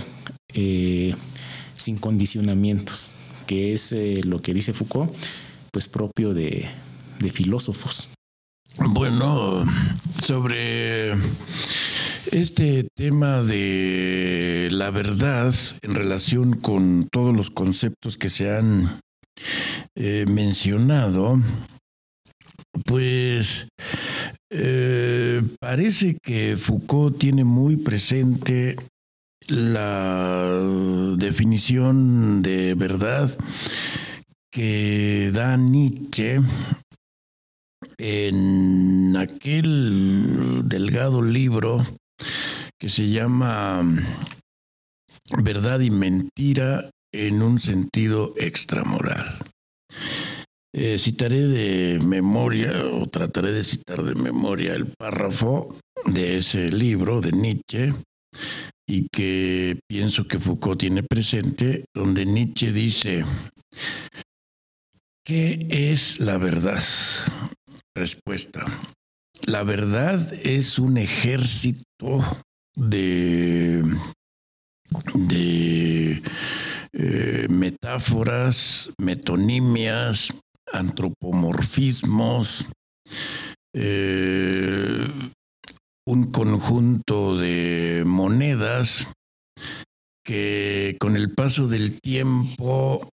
[0.54, 1.14] eh,
[1.76, 3.14] sin condicionamientos,
[3.48, 5.14] que es eh, lo que dice Foucault,
[5.72, 6.68] pues propio de,
[7.20, 8.10] de filósofos.
[8.78, 9.64] Bueno,
[10.22, 11.14] sobre
[12.32, 19.00] este tema de la verdad en relación con todos los conceptos que se han
[19.96, 21.40] eh, mencionado,
[22.86, 23.68] pues
[24.52, 28.76] eh, parece que Foucault tiene muy presente
[29.48, 30.50] la
[31.18, 33.38] definición de verdad
[34.52, 36.42] que da Nietzsche
[37.98, 41.86] en aquel delgado libro
[42.80, 43.84] que se llama
[45.42, 49.40] Verdad y Mentira en un sentido extramoral.
[50.74, 57.22] Eh, citaré de memoria, o trataré de citar de memoria, el párrafo de ese libro
[57.22, 57.94] de Nietzsche,
[58.86, 63.24] y que pienso que Foucault tiene presente, donde Nietzsche dice,
[65.26, 66.84] ¿qué es la verdad?
[67.98, 68.66] Respuesta,
[69.48, 72.22] la verdad es un ejército
[72.76, 73.84] de,
[75.14, 76.22] de
[76.92, 80.34] eh, metáforas, metonimias,
[80.74, 82.68] antropomorfismos,
[83.74, 85.08] eh,
[86.06, 89.08] un conjunto de monedas
[90.26, 93.08] que con el paso del tiempo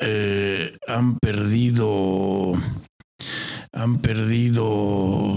[0.00, 2.54] eh, han perdido
[3.74, 5.34] han perdido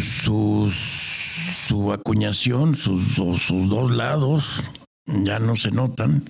[0.00, 4.62] sus, su acuñación, sus, sus dos lados,
[5.06, 6.24] ya no se notan,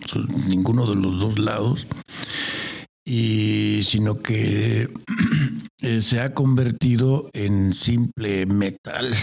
[0.46, 1.86] ninguno de los dos lados,
[3.06, 4.90] y sino que
[5.82, 9.14] eh, se ha convertido en simple metal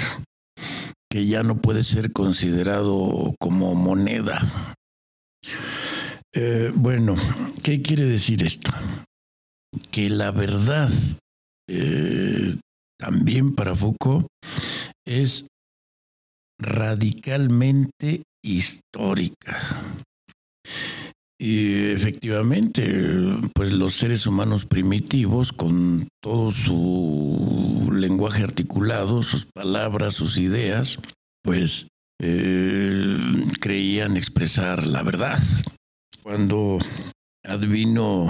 [1.10, 4.76] que ya no puede ser considerado como moneda.
[6.34, 7.16] Eh, bueno,
[7.64, 8.72] ¿qué quiere decir esto?
[9.92, 10.92] Que la verdad,
[11.70, 12.58] eh,
[13.00, 14.28] también para Foucault,
[15.08, 15.48] es
[16.60, 19.60] radicalmente histórica.
[21.40, 22.84] Y efectivamente,
[23.56, 31.00] pues los seres humanos primitivos, con todo su lenguaje articulado, sus palabras, sus ideas,
[31.44, 31.88] pues
[32.22, 33.18] eh,
[33.60, 35.40] creían expresar la verdad.
[36.22, 36.78] Cuando
[37.44, 38.28] advino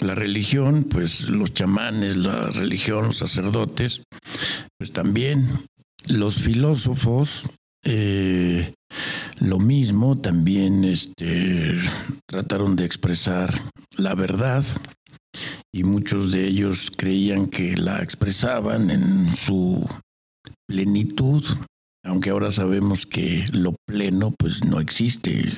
[0.00, 4.02] la religión, pues los chamanes, la religión, los sacerdotes,
[4.78, 5.48] pues también
[6.06, 7.44] los filósofos
[7.84, 8.74] eh,
[9.38, 11.78] lo mismo, también este,
[12.28, 13.54] trataron de expresar
[13.96, 14.64] la verdad
[15.72, 19.88] y muchos de ellos creían que la expresaban en su
[20.68, 21.42] plenitud,
[22.04, 25.52] aunque ahora sabemos que lo pleno pues no existe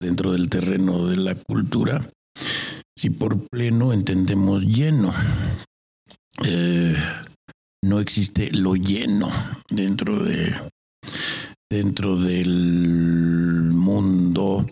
[0.00, 2.08] dentro del terreno de la cultura.
[2.98, 5.14] Si por pleno entendemos lleno,
[6.44, 6.96] eh,
[7.84, 9.30] no existe lo lleno
[9.70, 10.52] dentro de
[11.70, 14.66] dentro del mundo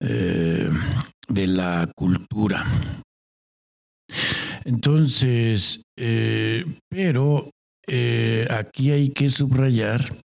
[0.00, 0.70] eh,
[1.28, 2.64] de la cultura.
[4.64, 7.50] Entonces, eh, pero
[8.48, 10.16] aquí hay que subrayar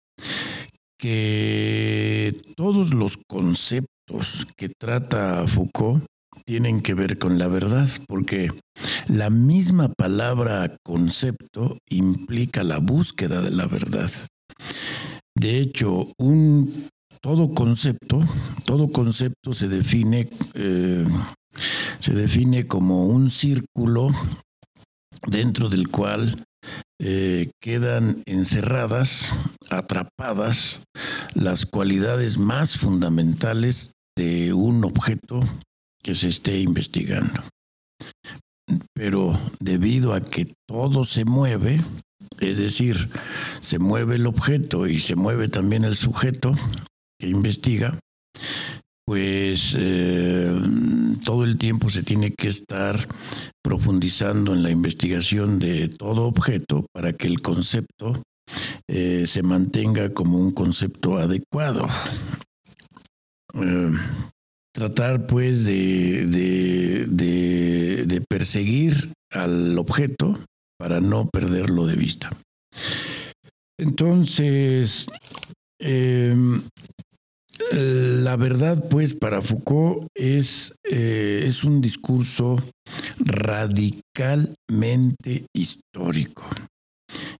[0.98, 6.06] que todos los conceptos que trata Foucault
[6.45, 8.49] tienen que ver con la verdad, porque
[9.07, 14.12] la misma palabra concepto implica la búsqueda de la verdad.
[15.38, 16.90] De hecho, un
[17.22, 18.22] todo concepto,
[18.66, 21.06] todo concepto se define, eh,
[21.99, 24.10] se define como un círculo
[25.28, 26.45] dentro del cual
[26.99, 29.34] eh, quedan encerradas,
[29.70, 30.82] atrapadas,
[31.34, 35.41] las cualidades más fundamentales de un objeto
[36.06, 37.41] que se esté investigando.
[38.94, 41.82] Pero debido a que todo se mueve,
[42.40, 43.10] es decir,
[43.60, 46.52] se mueve el objeto y se mueve también el sujeto
[47.19, 47.98] que investiga,
[49.07, 50.56] pues eh,
[51.23, 53.07] todo el tiempo se tiene que estar
[53.64, 58.22] profundizando en la investigación de todo objeto para que el concepto
[58.88, 61.88] eh, se mantenga como un concepto adecuado.
[63.56, 63.91] Eh,
[64.76, 66.27] tratar pues de,
[67.07, 70.38] de, perseguir al objeto
[70.77, 72.27] para no perderlo de vista.
[73.80, 75.07] Entonces,
[75.80, 76.61] em,
[77.72, 82.61] la verdad, pues, para Foucault es, eh, es un discurso
[83.19, 86.43] radicalmente histórico.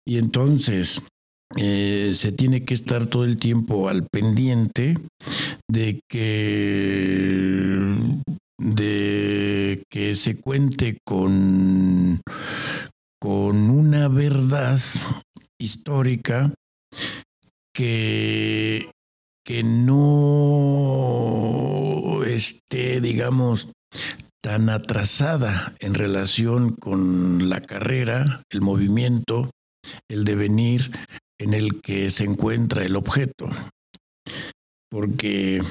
[0.08, 1.02] Y entonces
[1.58, 4.98] eh, se tiene que estar todo el tiempo al pendiente
[5.70, 7.80] de que,
[8.60, 12.22] de que se cuente con,
[13.20, 14.80] con una verdad
[15.60, 16.54] histórica
[17.74, 18.90] que
[19.46, 19.94] que no
[22.26, 23.70] esté, digamos,
[24.44, 29.52] tan atrasada en relación con la carrera, el movimiento,
[30.10, 30.92] el devenir
[31.40, 33.48] en el que se encuentra el objeto.
[34.90, 35.62] Porque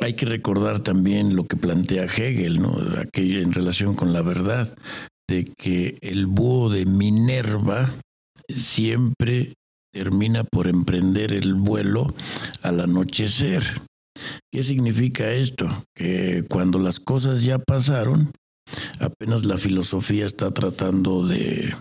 [0.00, 2.76] hay que recordar también lo que plantea Hegel, ¿no?
[2.98, 4.76] Aquello en relación con la verdad,
[5.28, 7.94] de que el búho de Minerva
[8.48, 9.54] siempre
[9.92, 12.14] termina por emprender el vuelo
[12.62, 13.62] al anochecer.
[14.52, 15.84] ¿Qué significa esto?
[15.94, 18.32] Que cuando las cosas ya pasaron,
[18.98, 21.74] apenas la filosofía está tratando de,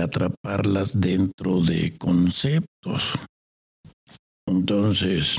[0.00, 3.14] atraparlas dentro de conceptos.
[4.46, 5.38] Entonces,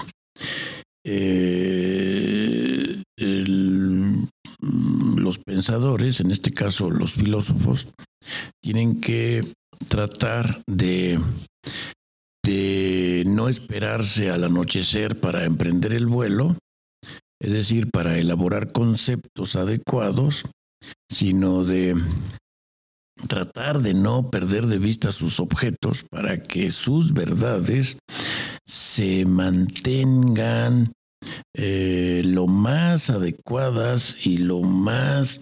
[1.06, 7.88] eh, los pensadores, en este caso los filósofos,
[8.62, 9.44] tienen que
[9.88, 11.20] tratar de
[12.46, 16.56] de no esperarse al anochecer para emprender el vuelo,
[17.42, 20.44] es decir, para elaborar conceptos adecuados,
[21.12, 21.96] sino de
[23.28, 27.98] tratar de no perder de vista sus objetos para que sus verdades
[28.66, 30.92] se mantengan
[31.54, 35.40] eh, lo más adecuadas y lo más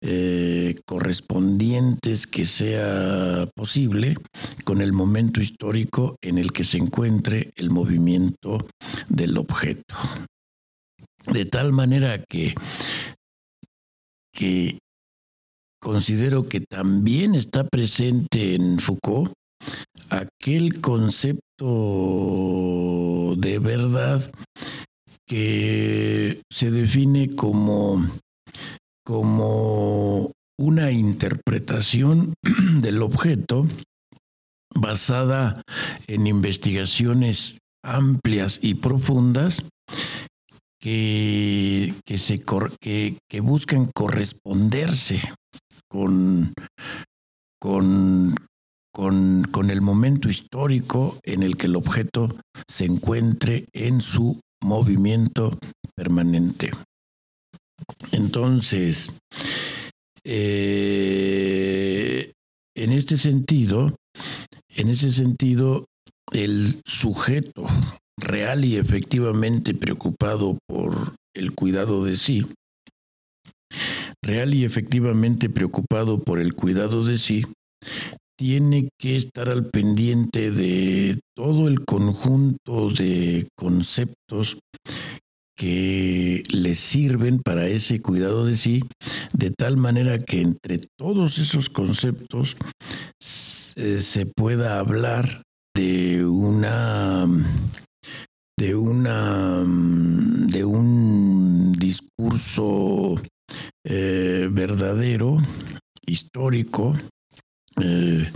[0.00, 4.16] eh, correspondientes que sea posible
[4.64, 8.66] con el momento histórico en el que se encuentre el movimiento
[9.08, 9.96] del objeto.
[11.26, 12.54] De tal manera que,
[14.32, 14.78] que
[15.86, 19.32] considero que también está presente en Foucault
[20.10, 21.44] aquel concepto
[23.36, 24.28] de verdad
[25.28, 28.04] que se define como,
[29.04, 32.34] como una interpretación
[32.82, 33.68] del objeto
[34.74, 35.62] basada
[36.08, 39.62] en investigaciones amplias y profundas
[40.80, 41.94] que,
[42.80, 45.20] que, que buscan corresponderse
[45.88, 46.52] con,
[47.60, 48.34] con,
[48.92, 52.36] con, con, el momento histórico en el que el objeto
[52.68, 55.58] se encuentre en su movimiento
[55.94, 56.70] permanente.
[58.12, 59.12] Entonces,
[60.24, 62.32] eh,
[62.74, 63.96] en este sentido,
[64.76, 65.86] en ese sentido,
[66.32, 67.66] el sujeto
[68.18, 72.46] real y efectivamente preocupado por el cuidado de sí,
[74.26, 77.46] real y efectivamente preocupado por el cuidado de sí,
[78.38, 84.58] tiene que estar al pendiente de todo el conjunto de conceptos
[85.56, 88.82] que le sirven para ese cuidado de sí,
[89.32, 92.58] de tal manera que entre todos esos conceptos
[93.20, 95.42] se pueda hablar
[95.74, 97.26] de una
[98.58, 99.64] de una
[100.46, 103.16] de un discurso
[103.88, 105.38] eh, verdadero
[106.04, 106.92] histórico
[107.80, 108.28] eh,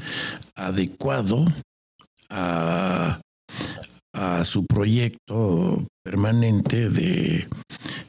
[0.54, 1.44] adecuado
[2.28, 3.20] a,
[4.44, 7.48] su proyecto permanente de,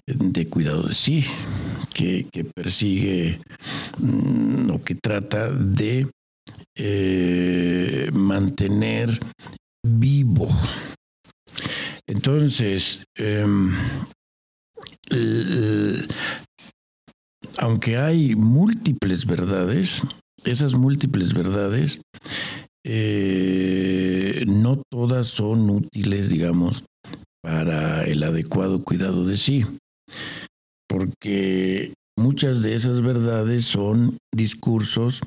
[0.06, 1.26] de cuidado de sí,
[1.94, 3.40] que, persigue
[3.98, 6.08] mm, o que trata de
[6.78, 9.20] eh, mantener
[9.84, 10.50] vivo.
[12.08, 13.72] Entonces, em,
[17.62, 20.02] aunque hay múltiples verdades,
[20.44, 22.02] esas múltiples verdades
[22.84, 26.84] eh, no todas son útiles, digamos,
[27.44, 29.66] para el adecuado cuidado de sí,
[30.90, 35.22] porque muchas de esas verdades son discursos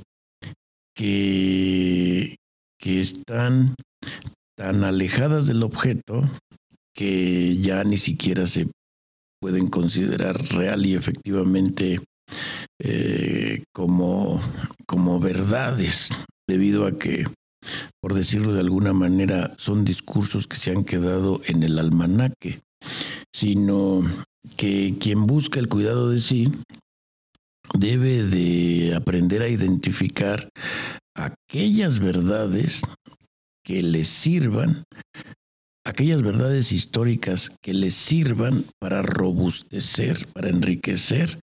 [0.97, 2.35] que,
[2.81, 3.77] que están
[4.59, 6.29] tan alejadas del objeto
[6.97, 8.69] que ya ni siquiera se
[9.41, 12.01] pueden considerar real y efectivamente
[12.81, 14.41] eh, como,
[14.87, 16.11] como verdades,
[16.49, 17.27] debido a que
[18.01, 22.61] por decirlo de alguna manera, son discursos que se han quedado en el almanaque,
[23.35, 24.03] sino
[24.57, 26.53] que quien busca el cuidado de sí
[27.73, 30.49] debe de aprender a identificar
[31.17, 32.83] aquellas verdades
[33.65, 34.85] que le sirvan,
[35.87, 41.41] aquellas verdades históricas que le sirvan para robustecer, para enriquecer,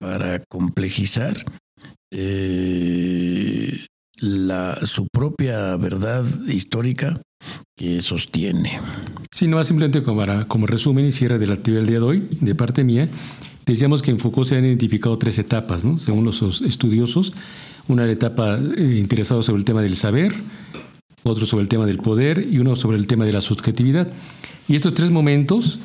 [0.00, 1.44] para complejizar
[2.10, 3.84] eh,
[4.18, 7.20] la, su propia verdad histórica
[7.76, 8.80] que sostiene.
[9.30, 12.28] Sí, no, simplemente como, como resumen y cierre de la actividad del día de hoy,
[12.40, 13.08] de parte mía,
[13.66, 15.98] decíamos que en Foucault se han identificado tres etapas, ¿no?
[15.98, 17.34] según los estudiosos.
[17.88, 20.32] Una etapa eh, interesada sobre el tema del saber,
[21.22, 24.10] otro sobre el tema del poder y uno sobre el tema de la subjetividad.
[24.68, 25.80] Y estos tres momentos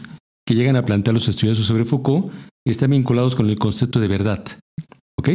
[0.46, 2.32] que llegan a plantear los estudiosos sobre Foucault
[2.72, 4.44] están vinculados con el concepto de verdad.
[5.18, 5.30] ¿Ok?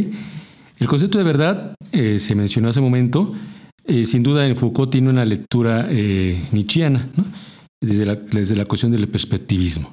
[0.80, 3.34] El concepto de verdad, eh, se mencionó hace un momento,
[3.84, 7.06] eh, sin duda en Foucault tiene una lectura eh, nietzscheana,
[7.82, 9.92] desde, la, desde la cuestión del perspectivismo.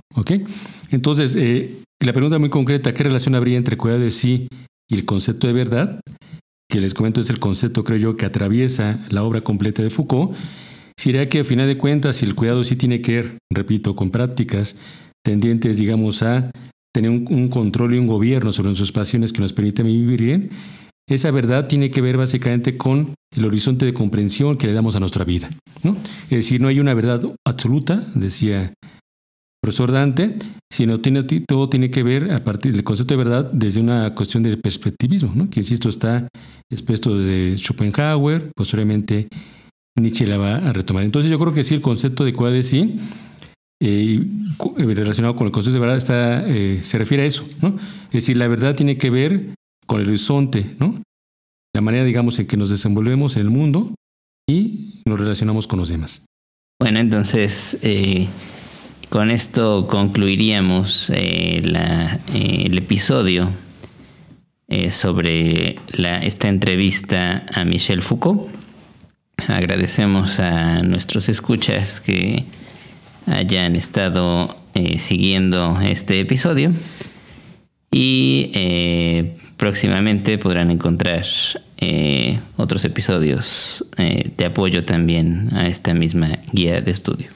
[0.92, 1.36] Entonces,
[2.04, 4.48] la pregunta muy concreta, ¿qué relación habría entre cuidado de sí
[4.90, 6.00] y el concepto de verdad?
[6.70, 10.38] Que les comento es el concepto, creo yo, que atraviesa la obra completa de Foucault.
[10.98, 14.10] Sería que, a final de cuentas, si el cuidado sí tiene que ver, repito, con
[14.10, 14.80] prácticas
[15.24, 16.52] tendientes, digamos, a
[16.94, 20.50] tener un, control y un gobierno sobre nuestras pasiones que nos permiten vivir bien,
[21.10, 25.00] esa verdad tiene que ver básicamente con el horizonte de comprensión que le damos a
[25.00, 25.50] nuestra vida.
[25.84, 25.96] ¿no?
[26.24, 28.74] Es decir, no hay una verdad absoluta, decía el
[29.62, 30.36] profesor Dante,
[30.72, 34.58] sino todo tiene que ver a partir del concepto de verdad desde una cuestión de
[34.58, 35.50] perspectivismo, ¿no?
[35.50, 36.28] que insisto está
[36.70, 39.28] expuesto desde Schopenhauer, posteriormente
[40.00, 41.04] Nietzsche la va a retomar.
[41.04, 43.00] Entonces yo creo que sí, el concepto de cuál sí
[43.80, 44.26] eh,
[44.78, 47.78] eh, relacionado con el concepto de verdad está, eh, se refiere a eso, ¿no?
[48.06, 49.54] Es decir, la verdad tiene que ver
[49.86, 51.04] con el horizonte, ¿no?
[51.76, 53.94] La manera, digamos, en que nos desenvolvemos en el mundo
[54.50, 56.26] y nos relacionamos con los demás.
[56.80, 57.78] Bueno, entonces,
[59.10, 63.52] con esto concluiríamos el episodio
[64.90, 68.50] sobre la, esta entrevista a Michel Foucault.
[69.48, 72.46] Agradecemos a nuestros escuchas que
[73.28, 76.72] hayan estado eh, siguiendo este episodio
[77.92, 81.26] y eh, próximamente podrán encontrar
[81.78, 87.28] eh, otros episodios de apoyo también a esta misma guía de estudio.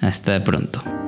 [0.00, 1.07] Hasta pronto.